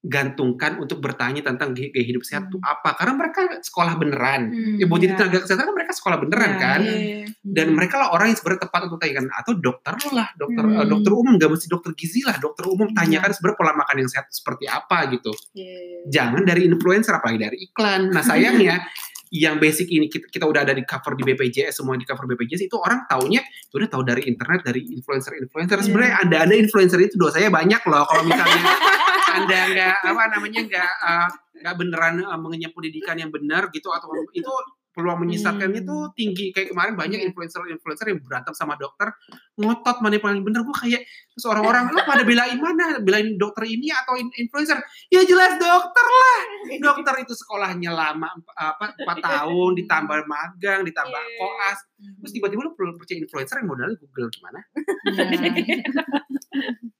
[0.00, 2.50] gantungkan untuk bertanya tentang gaya hidup sehat Hmm.
[2.50, 4.48] itu apa karena mereka sekolah beneran.
[4.48, 4.76] Hmm.
[4.80, 5.20] Ya buat jadi Iya.
[5.20, 7.24] tenaga kesehatan kan mereka sekolah beneran Iya, kan iya.
[7.44, 10.80] dan mereka lah orang yang sebenarnya tepat untuk tanyakan atau dokter lah dokter Hmm.
[10.80, 12.96] eh, dokter umum gak mesti dokter gizi lah dokter umum Iya.
[12.96, 15.76] tanyakan sebenarnya pola makan yang sehat seperti apa gitu Iya.
[16.08, 18.80] jangan dari influencer apalagi dari iklan nah sayangnya
[19.30, 22.66] yang basic ini kita, kita udah ada di cover di BPJS semua di cover BPJS
[22.66, 25.86] itu orang taunya itu udah tahu dari internet dari influencer influencer Iya.
[25.86, 28.62] sebenarnya anda anda influencer itu dosanya banyak loh kalau misalnya
[29.38, 31.28] anda nggak apa namanya nggak eh,
[31.62, 34.50] nggak beneran eh, mengenyam pendidikan yang benar gitu atau itu
[34.90, 35.88] peluang menyesatkannya Hmm.
[35.88, 37.26] tuh tinggi kayak kemarin banyak Iya.
[37.30, 39.14] influencer-influencer yang berantem sama dokter
[39.54, 43.64] ngotot mana yang paling bener gue kayak terus orang-orang lu pada belain mana belain dokter
[43.64, 46.40] ini atau in- influencer ya jelas dokter lah
[46.86, 51.38] dokter itu sekolahnya lama apa empat tahun ditambah magang ditambah Iya.
[51.38, 51.78] koas
[52.18, 54.60] terus tiba-tiba lu perlu percaya influencer yang modalnya Google gimana
[55.06, 55.22] Iya.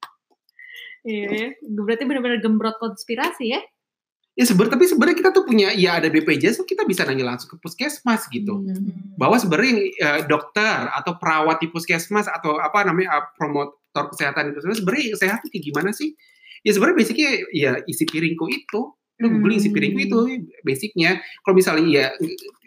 [1.00, 1.48] Iya, ya.
[1.64, 3.60] berarti benar-benar gembrot konspirasi ya?
[4.32, 7.56] Ya sebenarnya tapi sebenarnya kita tuh punya ya ada BPJS kita bisa nanya langsung ke
[7.58, 9.14] puskesmas gitu Hmm.
[9.18, 14.62] bahwa sebenarnya eh, dokter atau perawat di puskesmas atau apa namanya eh, promotor kesehatan itu
[14.72, 16.14] sebenarnya sehat tuh kayak gimana sih?
[16.62, 18.80] Ya sebenarnya basicnya ya isi piringku itu,
[19.18, 19.40] lu Hmm.
[19.40, 20.18] googling isi piringku itu
[20.60, 21.16] basicnya.
[21.42, 22.04] Kalau misalnya ya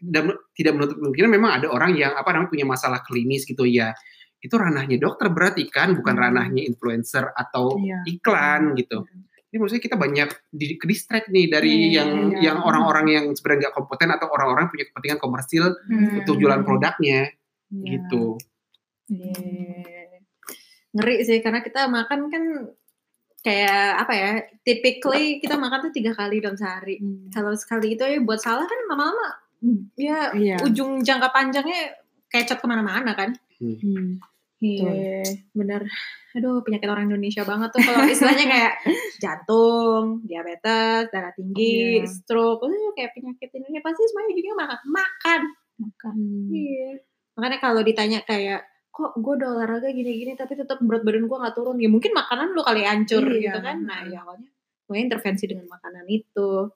[0.01, 0.23] tidak
[0.53, 3.93] tidak menutup kemungkinan memang ada orang yang apa namanya punya masalah klinis gitu ya.
[4.37, 6.23] Itu ranahnya dokter berarti kan bukan Hmm.
[6.27, 8.03] ranahnya influencer atau Iya.
[8.09, 9.07] iklan gitu.
[9.53, 12.39] Jadi maksudnya kita banyak di ke distract nih dari Iya, yang iya.
[12.49, 16.25] yang orang-orang yang sebenarnya nggak kompeten atau orang-orang punya kepentingan komersil Hmm.
[16.25, 17.29] untuk jualan produknya
[17.69, 17.85] Iya.
[17.85, 18.41] gitu.
[19.13, 20.09] Iya.
[20.89, 22.43] Ngeri sih karena kita makan kan
[23.39, 24.31] kayak apa ya?
[24.61, 26.97] Typically kita makan tuh tiga kali dalam sehari.
[26.97, 27.29] Hmm.
[27.29, 29.37] Kalau sekali itu ya buat salah kan lama-lama
[29.93, 30.57] ya Iya.
[30.65, 31.93] ujung jangka panjangnya
[32.25, 33.37] kecot ke mana-mana kan?
[33.61, 34.17] Hmm.
[34.63, 35.21] Iya,
[35.51, 35.81] bener.
[36.33, 38.73] Aduh, penyakit orang Indonesia banget tuh kalau istilahnya kayak
[39.23, 42.07] jantung, diabetes, darah tinggi, Iya.
[42.07, 44.79] stroke, uh, kayak penyakit Indonesia pasti semuanya ujungnya makan.
[44.87, 45.41] Makan.
[45.83, 46.15] Makan.
[46.49, 46.89] Iya.
[47.35, 51.55] Makanya kalau ditanya kayak kok gue udah olahraga gini-gini tapi tetap berat badan gue nggak
[51.57, 53.41] turun ya mungkin makanan lu kali hancur Iya.
[53.41, 54.53] gitu kan nah ya awalnya
[54.85, 56.69] gue intervensi dengan makanan itu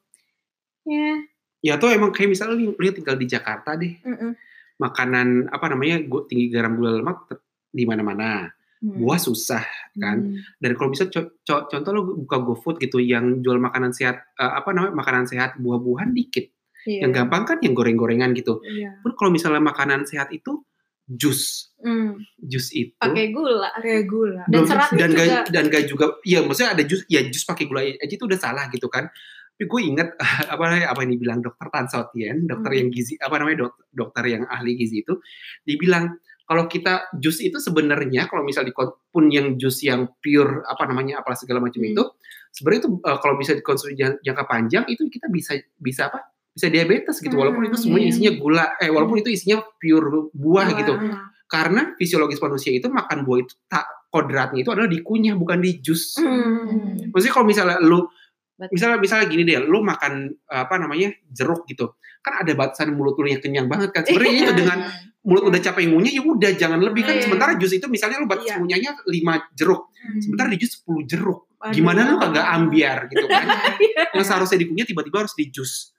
[0.84, 1.13] ya
[1.62, 4.34] Ya tuh emang kayak misalnya lu, tinggal di Jakarta deh, mm-mm.
[4.78, 7.30] makanan apa namanya gu- tinggi garam gula lemak
[7.77, 8.49] di mana-mana.
[8.77, 8.93] Hmm.
[8.95, 9.61] Buah susah
[9.95, 10.17] kan.
[10.23, 10.41] Hmm.
[10.57, 14.53] Dan kalau bisa co- co- contoh lu buka GoFood gitu yang jual makanan sehat eh,
[14.53, 16.49] apa namanya makanan sehat buah-buahan dikit.
[16.83, 17.03] Iya.
[17.03, 18.61] Yang gampang kan yang goreng-gorengan gitu.
[18.61, 18.97] Iya.
[18.99, 20.61] Pun kalau misalnya makanan sehat itu
[21.05, 24.43] jus, Hmm, jus itu pakai gula Kayak gula.
[24.45, 25.23] Dan seratnya dan juga.
[25.23, 28.35] gak, dan gak juga ya maksudnya ada jus ya jus pakai gula aja itu udah
[28.35, 29.07] salah gitu kan
[29.53, 30.09] tapi gue inget
[30.53, 32.77] apa namanya apa yang dibilang dokter Tan Sotian dokter Hmm.
[32.77, 35.15] yang gizi apa namanya dok, dokter yang ahli gizi itu
[35.63, 38.71] dibilang kalau kita jus itu sebenarnya kalau misal di
[39.12, 41.91] pun yang jus yang pure apa namanya apa segala macam Hmm.
[41.91, 42.03] itu
[42.55, 46.23] sebenarnya itu eh, kalau bisa dikonsumsi jan- jangka panjang itu kita bisa bisa apa
[46.55, 48.13] bisa diabetes gitu walaupun Hmm, itu semuanya iya.
[48.15, 50.79] isinya gula eh walaupun itu isinya pure buah Buah.
[50.79, 50.93] gitu
[51.47, 56.15] karena fisiologis manusia itu makan buah itu tak kodratnya itu adalah dikunyah bukan di jus.
[56.17, 57.12] Hmm.
[57.12, 58.07] Maksudnya kalau misalnya lu
[58.58, 58.74] Betul.
[58.74, 60.13] misalnya misalnya gini deh lu makan
[60.50, 61.93] apa namanya jeruk gitu
[62.26, 64.78] kan ada batasan mulut lu yang kenyang banget kan sebenarnya itu dengan
[65.22, 67.24] mulut udah capek ngunyah ya udah jangan lebih kan Iya.
[67.30, 68.58] sementara jus itu misalnya lu batas Iya.
[68.58, 70.22] ngunyahnya 5 jeruk Hmm.
[70.26, 71.74] sementara di jus 10 jeruk Aduh.
[71.74, 73.46] gimana lu kagak ambiar gitu kan
[74.17, 75.93] yang seharusnya dikunyah tiba-tiba harus di jus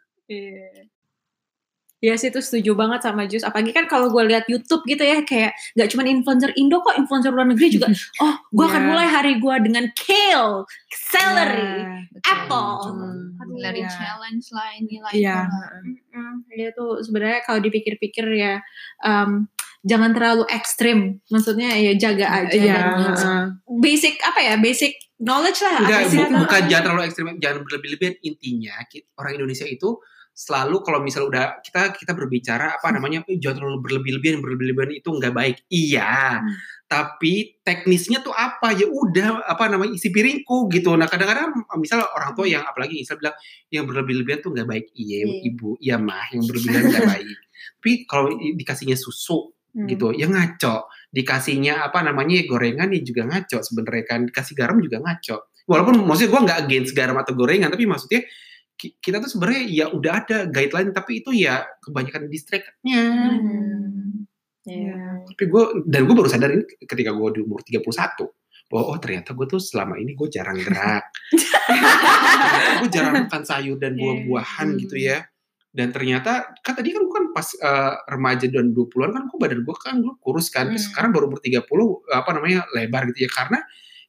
[2.00, 2.08] Iya.
[2.08, 3.42] Ya sih itu setuju banget sama Jus.
[3.42, 7.28] Apalagi kan kalau gue lihat YouTube gitu ya kayak nggak cuma influencer Indo kok, influencer
[7.28, 7.90] luar negeri juga.
[8.22, 8.88] Oh, gue akan Iya.
[8.88, 11.90] mulai hari gue dengan kale, celery, Iya.
[12.24, 12.70] apple.
[12.87, 13.58] Hmm.
[13.58, 13.90] Dari Iya.
[13.90, 15.37] challenge lah inilah Iya.
[15.42, 15.70] itulah.
[15.82, 16.32] Mm-mm.
[16.48, 18.62] Dia tuh sebenarnya kalau dipikir-pikir ya
[19.00, 20.98] em, jangan terlalu ekstrim.
[21.26, 22.54] Maksudnya ya jaga aja.
[22.54, 22.74] Iya.
[22.74, 23.44] dan heeh.
[23.76, 24.54] basic apa ya?
[24.56, 25.76] Basic knowledge lah.
[25.80, 26.18] Enggak, apa sih?
[26.20, 28.14] bu- bukan jangan terlalu ekstrim, jangan berlebih-lebihan.
[28.20, 28.74] Intinya
[29.16, 29.98] orang Indonesia itu
[30.38, 35.11] selalu kalau misal udah kita kita berbicara apa namanya "Eh, jangan terlalu berlebih-lebihan berlebih-lebihan itu
[35.11, 35.57] nggak baik.
[35.66, 36.38] Iya.
[36.38, 36.55] Hmm.
[36.88, 38.72] tapi teknisnya tuh apa?
[38.72, 40.96] Ya udah apa namanya isi piringku gitu.
[40.96, 43.37] Nah kadang-kadang misal orang tua yang apalagi misal bilang
[43.68, 44.87] yang berlebih-lebihan tuh nggak baik.
[44.96, 45.53] Iya Iya.
[45.53, 47.37] ibu iya mah yang berlebih-lebihan nggak baik.
[47.77, 49.85] Tapi kalau dikasihnya susu Hmm.
[49.85, 50.88] gitu ya ngaco.
[51.12, 54.20] Dikasihnya apa namanya gorengan ya juga ngaco sebenarnya kan.
[54.24, 55.37] Dikasih garam juga ngaco.
[55.68, 58.24] Walaupun maksudnya gue nggak against garam atau gorengan tapi maksudnya
[58.78, 64.24] kita tuh sebenarnya ya udah ada guideline tapi itu ya kebanyakan distractnya Hmm.
[64.62, 65.24] Iya.
[65.24, 67.88] tapi gue dan gue baru sadar ini ketika gue di umur 31
[68.68, 71.08] bahwa oh ternyata gue tuh selama ini gue jarang gerak
[72.84, 74.78] gue jarang makan sayur dan buah-buahan Hmm.
[74.78, 75.24] gitu ya
[75.68, 79.60] dan ternyata kan tadi kan gue kan pas eh, remaja dan 20-an kan gue badan
[79.62, 80.76] gue kan gue kurus kan Hmm.
[80.76, 81.64] sekarang baru umur 30
[82.12, 83.58] apa namanya lebar gitu ya karena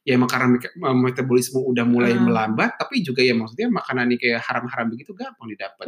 [0.00, 0.56] ya emang karena
[0.96, 2.24] metabolisme udah mulai Hmm.
[2.26, 5.86] melambat tapi juga ya maksudnya makanan ini kayak haram-haram begitu gampang didapat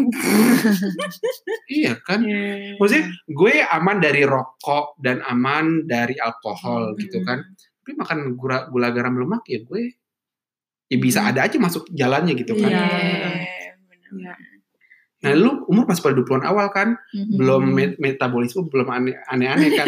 [1.73, 2.77] iya kan Iya.
[2.77, 7.41] maksudnya gue aman dari rokok dan aman dari alkohol gitu kan
[7.83, 9.97] tapi makan gula, gula garam lemak ya gue
[10.87, 11.31] ya bisa Hmm.
[11.33, 12.85] ada aja masuk jalannya gitu kan Iya.
[14.13, 14.35] Iya.
[15.23, 17.35] Nah lu umur masih pada 20-an awal kan Mhm.
[17.35, 19.87] belum met- metabolisme belum aneh- aneh-aneh kan.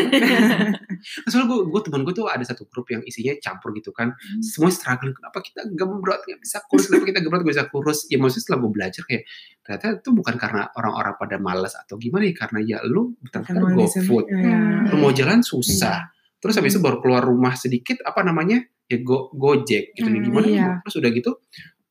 [1.24, 4.14] Soalnya gue, gue temen gue tuh ada satu grup yang isinya campur gitu kan.
[4.40, 6.22] Semua struggling kenapa kita gembrot?
[6.22, 7.40] Nggak bisa kurus kenapa kita gembrot?
[7.42, 7.98] Nggak bisa kurus.
[8.06, 9.22] Ya maksudnya setelah gue belajar kayak
[9.60, 13.84] ternyata itu bukan karena orang-orang pada malas atau gimana ya karena ya lu betul-betul go
[14.00, 14.24] food.
[14.28, 14.58] Iya.
[14.86, 16.08] lu mau jalan susah.
[16.38, 20.28] Terus habis itu baru keluar rumah sedikit apa namanya ya go gojek gitu nih Hmm,
[20.28, 20.68] gimana iya.
[20.78, 21.40] terus udah gitu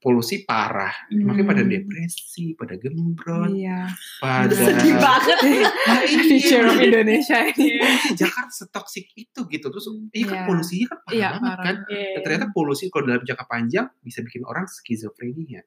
[0.03, 1.71] polusi parah makanya pada Hmm.
[1.71, 3.87] depresi pada gembrot Iya.
[4.19, 5.37] pada Sedih banget.
[5.39, 6.21] Nah, iya.
[6.27, 7.79] Feature of Indonesia ini.
[8.13, 10.45] Jakarta setoksik itu gitu terus iya kan Iya.
[10.45, 11.63] polusinya kan parah Iya, banget parah.
[11.63, 15.63] kan dan ternyata polusi kalau dalam jangka panjang bisa bikin orang skizofrenia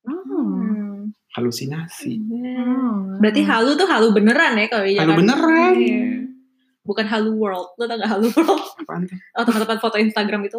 [0.00, 1.10] Hmm.
[1.34, 2.22] halusinasi
[3.18, 5.72] Berarti halu tuh halu beneran ya kalau di Halu beneran.
[5.74, 6.04] Iya.
[6.86, 7.74] Bukan halu world.
[7.74, 8.62] Lo tau gak halu world?
[8.80, 10.56] apaan tuh Oh tempat-tempat foto Instagram itu.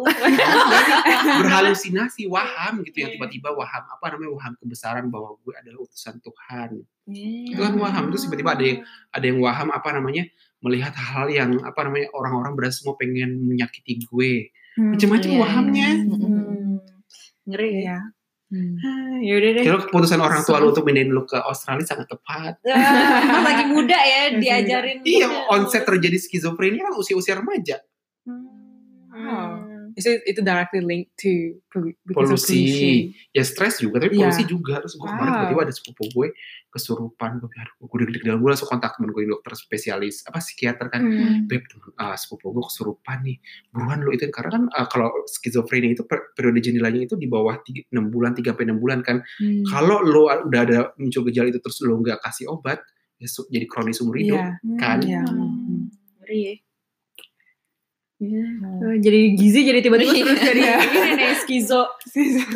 [1.40, 3.16] berhalusinasi waham gitu yang Iya.
[3.16, 7.56] tiba-tiba waham apa namanya waham kebesaran bahwa gue adalah utusan Tuhan Iya.
[7.56, 10.28] itu kan waham terus tiba-tiba ada yang ada yang waham apa namanya
[10.60, 16.78] melihat hal yang apa namanya orang-orang berasa semua pengen menyakiti gue macam-macam iya, wahamnya Hmm.
[17.48, 17.98] Ngeri ya.
[18.48, 18.80] Hmm.
[18.80, 19.62] Ah, Yaudah deh.
[19.62, 22.56] Kira keputusan orang tua lu untuk pindahin lu ke Australia sangat tepat.
[23.28, 25.04] Emang lagi muda ya diajarin.
[25.04, 27.84] Iya, onset terjadi skizofrenia kan usia-usia remaja.
[28.24, 29.67] Hmm.
[29.98, 31.58] Itu itu directly linked to
[32.14, 33.10] Polusi.
[33.34, 34.30] Ya stres juga, tapi Iya.
[34.30, 34.78] polusi juga.
[34.78, 35.38] Terus gue kemarin Wow.
[35.42, 36.28] tiba-tiba ada sepupu gue
[36.68, 37.30] kesurupan.
[37.38, 41.02] Gue aduh, gue deg dalam gue langsung kontak temen gue dokter spesialis, apa psikiater kan.
[41.02, 41.44] Hmm.
[41.44, 43.36] Beb, temen, ah, sepupu gue kesurupan nih.
[43.68, 47.58] Buruan lo itu karena kan ah, kalau skizofrenia itu per- periode jendelanya itu di bawah
[47.90, 49.18] 6 bulan, 3 sampai 6 bulan kan.
[49.36, 49.66] Hmm.
[49.66, 52.78] Kalau lo udah ada muncul gejala itu terus lo nggak kasih obat,
[53.18, 54.38] ya jadi kronis umur hidup.
[54.38, 54.78] Iya.
[54.78, 54.98] kan?
[55.02, 55.22] Iya.
[55.26, 55.90] Hmm.
[56.22, 56.54] Ngeri ya.
[58.18, 58.44] Iya.
[58.44, 58.82] Hmm.
[58.82, 60.24] Oh, Jadi gizi jadi tiba-tiba Iya.
[60.26, 61.82] terus jadi ini nih skizo.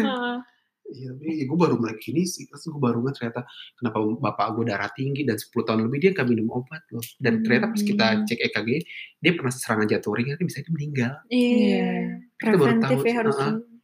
[0.02, 0.38] Ah.
[0.92, 3.48] Iya, tapi gue baru mulai gini sih, terus gue baru nggak ternyata
[3.80, 7.00] kenapa bapak gue darah tinggi dan 10 tahun lebih dia nggak minum obat loh.
[7.16, 8.24] Dan ternyata pas kita Hmm.
[8.28, 8.68] cek EKG,
[9.16, 11.12] dia pernah serangan jantung ringan, dia bisa dia meninggal.
[11.32, 11.92] Iya.
[12.36, 13.36] Kita baru Preventif tahu, ya harus.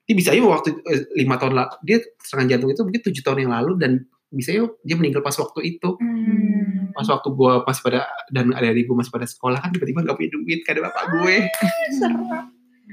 [0.04, 3.38] Dia bisa aja waktu eh, lima tahun lalu, dia serangan jantung itu mungkin tujuh tahun
[3.40, 3.92] yang lalu dan
[4.28, 5.88] bisa ya dia meninggal pas waktu itu.
[5.96, 6.57] Hmm.
[6.98, 10.30] Pas waktu gue masih pada dan adik-adik gue masih pada sekolah kan tiba-tiba gak punya
[10.34, 11.36] duit kayak bapak gue.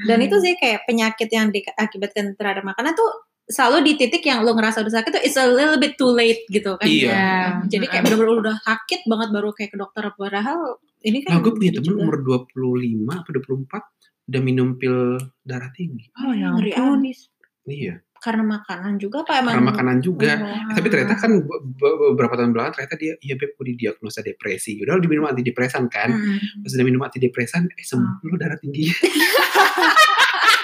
[0.06, 3.10] Dan itu sih kayak penyakit yang diakibatkan terhadap makanan tuh
[3.46, 6.46] selalu di titik yang lo ngerasa udah sakit tuh it's a little bit too late
[6.50, 6.86] gitu kan.
[6.86, 7.10] Iya.
[7.10, 7.34] Iya.
[7.65, 11.53] Jadi kayak bener-bener udah sakit banget baru kayak ke dokter padahal ini kan Nah gue
[11.53, 13.84] punya juga- temen umur 25 apa 24
[14.26, 16.10] udah minum pil darah tinggi.
[16.18, 17.01] Oh, ya ngeri ampun.
[17.01, 17.30] abis.
[17.66, 18.05] Iya.
[18.26, 19.53] Karena makanan juga apa emang?
[19.53, 20.32] Karena makanan juga.
[20.41, 20.73] Oh.
[20.73, 24.82] Tapi ternyata kan be- be- beberapa tahun belakang ternyata dia, iya beb gue didiagnosa depresi.
[24.82, 26.09] Udah diminum antidepresan kan.
[26.09, 26.65] Hmm.
[26.65, 28.89] Pas udah minum antidepresan, eh sembuh lu darah tinggi.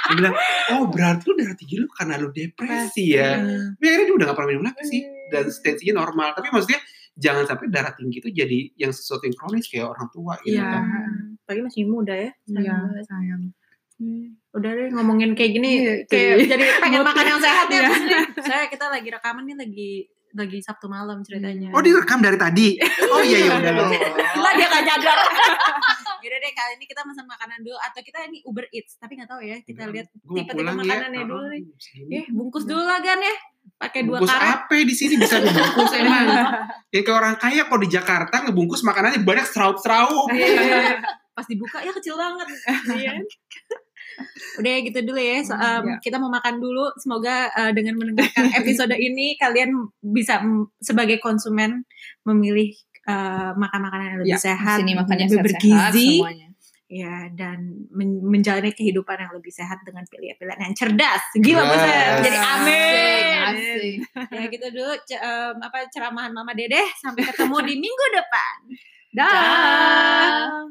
[0.01, 0.35] Dia bilang,
[0.73, 3.39] oh berarti lu darah tinggi lu karena lu depresi ya.
[3.39, 3.77] Iya.
[3.77, 5.01] Tapi akhirnya dia udah gak pernah minum lagi sih.
[5.29, 6.35] Dan tensinya normal.
[6.35, 6.79] Tapi maksudnya
[7.15, 10.67] jangan sampai darah tinggi itu jadi yang sesuatu yang kronis kayak orang tua gitu Iya.
[10.67, 10.83] kan.
[11.39, 12.31] Apalagi masih muda ya.
[12.43, 13.03] sayang Iya, banget.
[13.07, 13.41] sayang.
[14.01, 17.85] Hmm, Udah deh ngomongin kayak gini Iya, kayak jadi pengen makan yang sehat ya.
[17.85, 18.19] Iya.
[18.49, 19.91] Saya kita lagi rekaman nih lagi
[20.31, 21.69] lagi Sabtu malam ceritanya.
[21.69, 22.79] Oh direkam dari tadi.
[23.05, 23.89] Oh iya ya udah loh.
[24.33, 25.17] Lah dia gak nyadar.
[26.21, 29.25] Yaudah deh kali ini kita pesan makanan dulu atau kita ini Uber Eats tapi nggak
[29.27, 30.69] tahu ya kita lihat tipe-tipe ya.
[30.71, 31.61] makanannya dulu Oh, nih.
[31.75, 32.13] segini.
[32.15, 33.35] Eh bungkus dulu lah kan ya.
[33.75, 34.49] Pakai dua Bungkus karet.
[34.61, 36.25] apa di sini bisa dibungkus emang?
[36.89, 40.29] Yang kayak orang kaya kalau di Jakarta ngebungkus makanannya banyak seraup-seraup.
[40.31, 41.01] Iya.
[41.31, 42.47] Pas dibuka ya kecil banget.
[44.57, 45.37] Udah gitu dulu ya.
[45.41, 45.95] So, um, Iya.
[45.99, 46.91] Kita mau makan dulu.
[46.95, 50.41] Semoga uh, dengan mendengarkan episode ini kalian bisa
[50.77, 51.83] sebagai konsumen
[52.21, 52.71] memilih
[53.05, 56.47] uh, makan makanan yang lebih Ya, sehat, Sini makannya lebih sehat-sehat bergizi, semuanya.
[56.85, 57.59] ya dan
[57.89, 61.23] men- menjalani kehidupan yang lebih sehat dengan pilihan-pilihan yang cerdas.
[61.33, 62.19] Gila Yes.
[62.21, 63.35] jadi amin.
[63.41, 63.95] asik.
[64.29, 66.83] Ya gitu dulu um, apa ceramahan Mama Dedeh.
[66.97, 68.55] Sampai ketemu di minggu depan.
[69.17, 69.27] Dah.
[69.27, 70.63] Dah.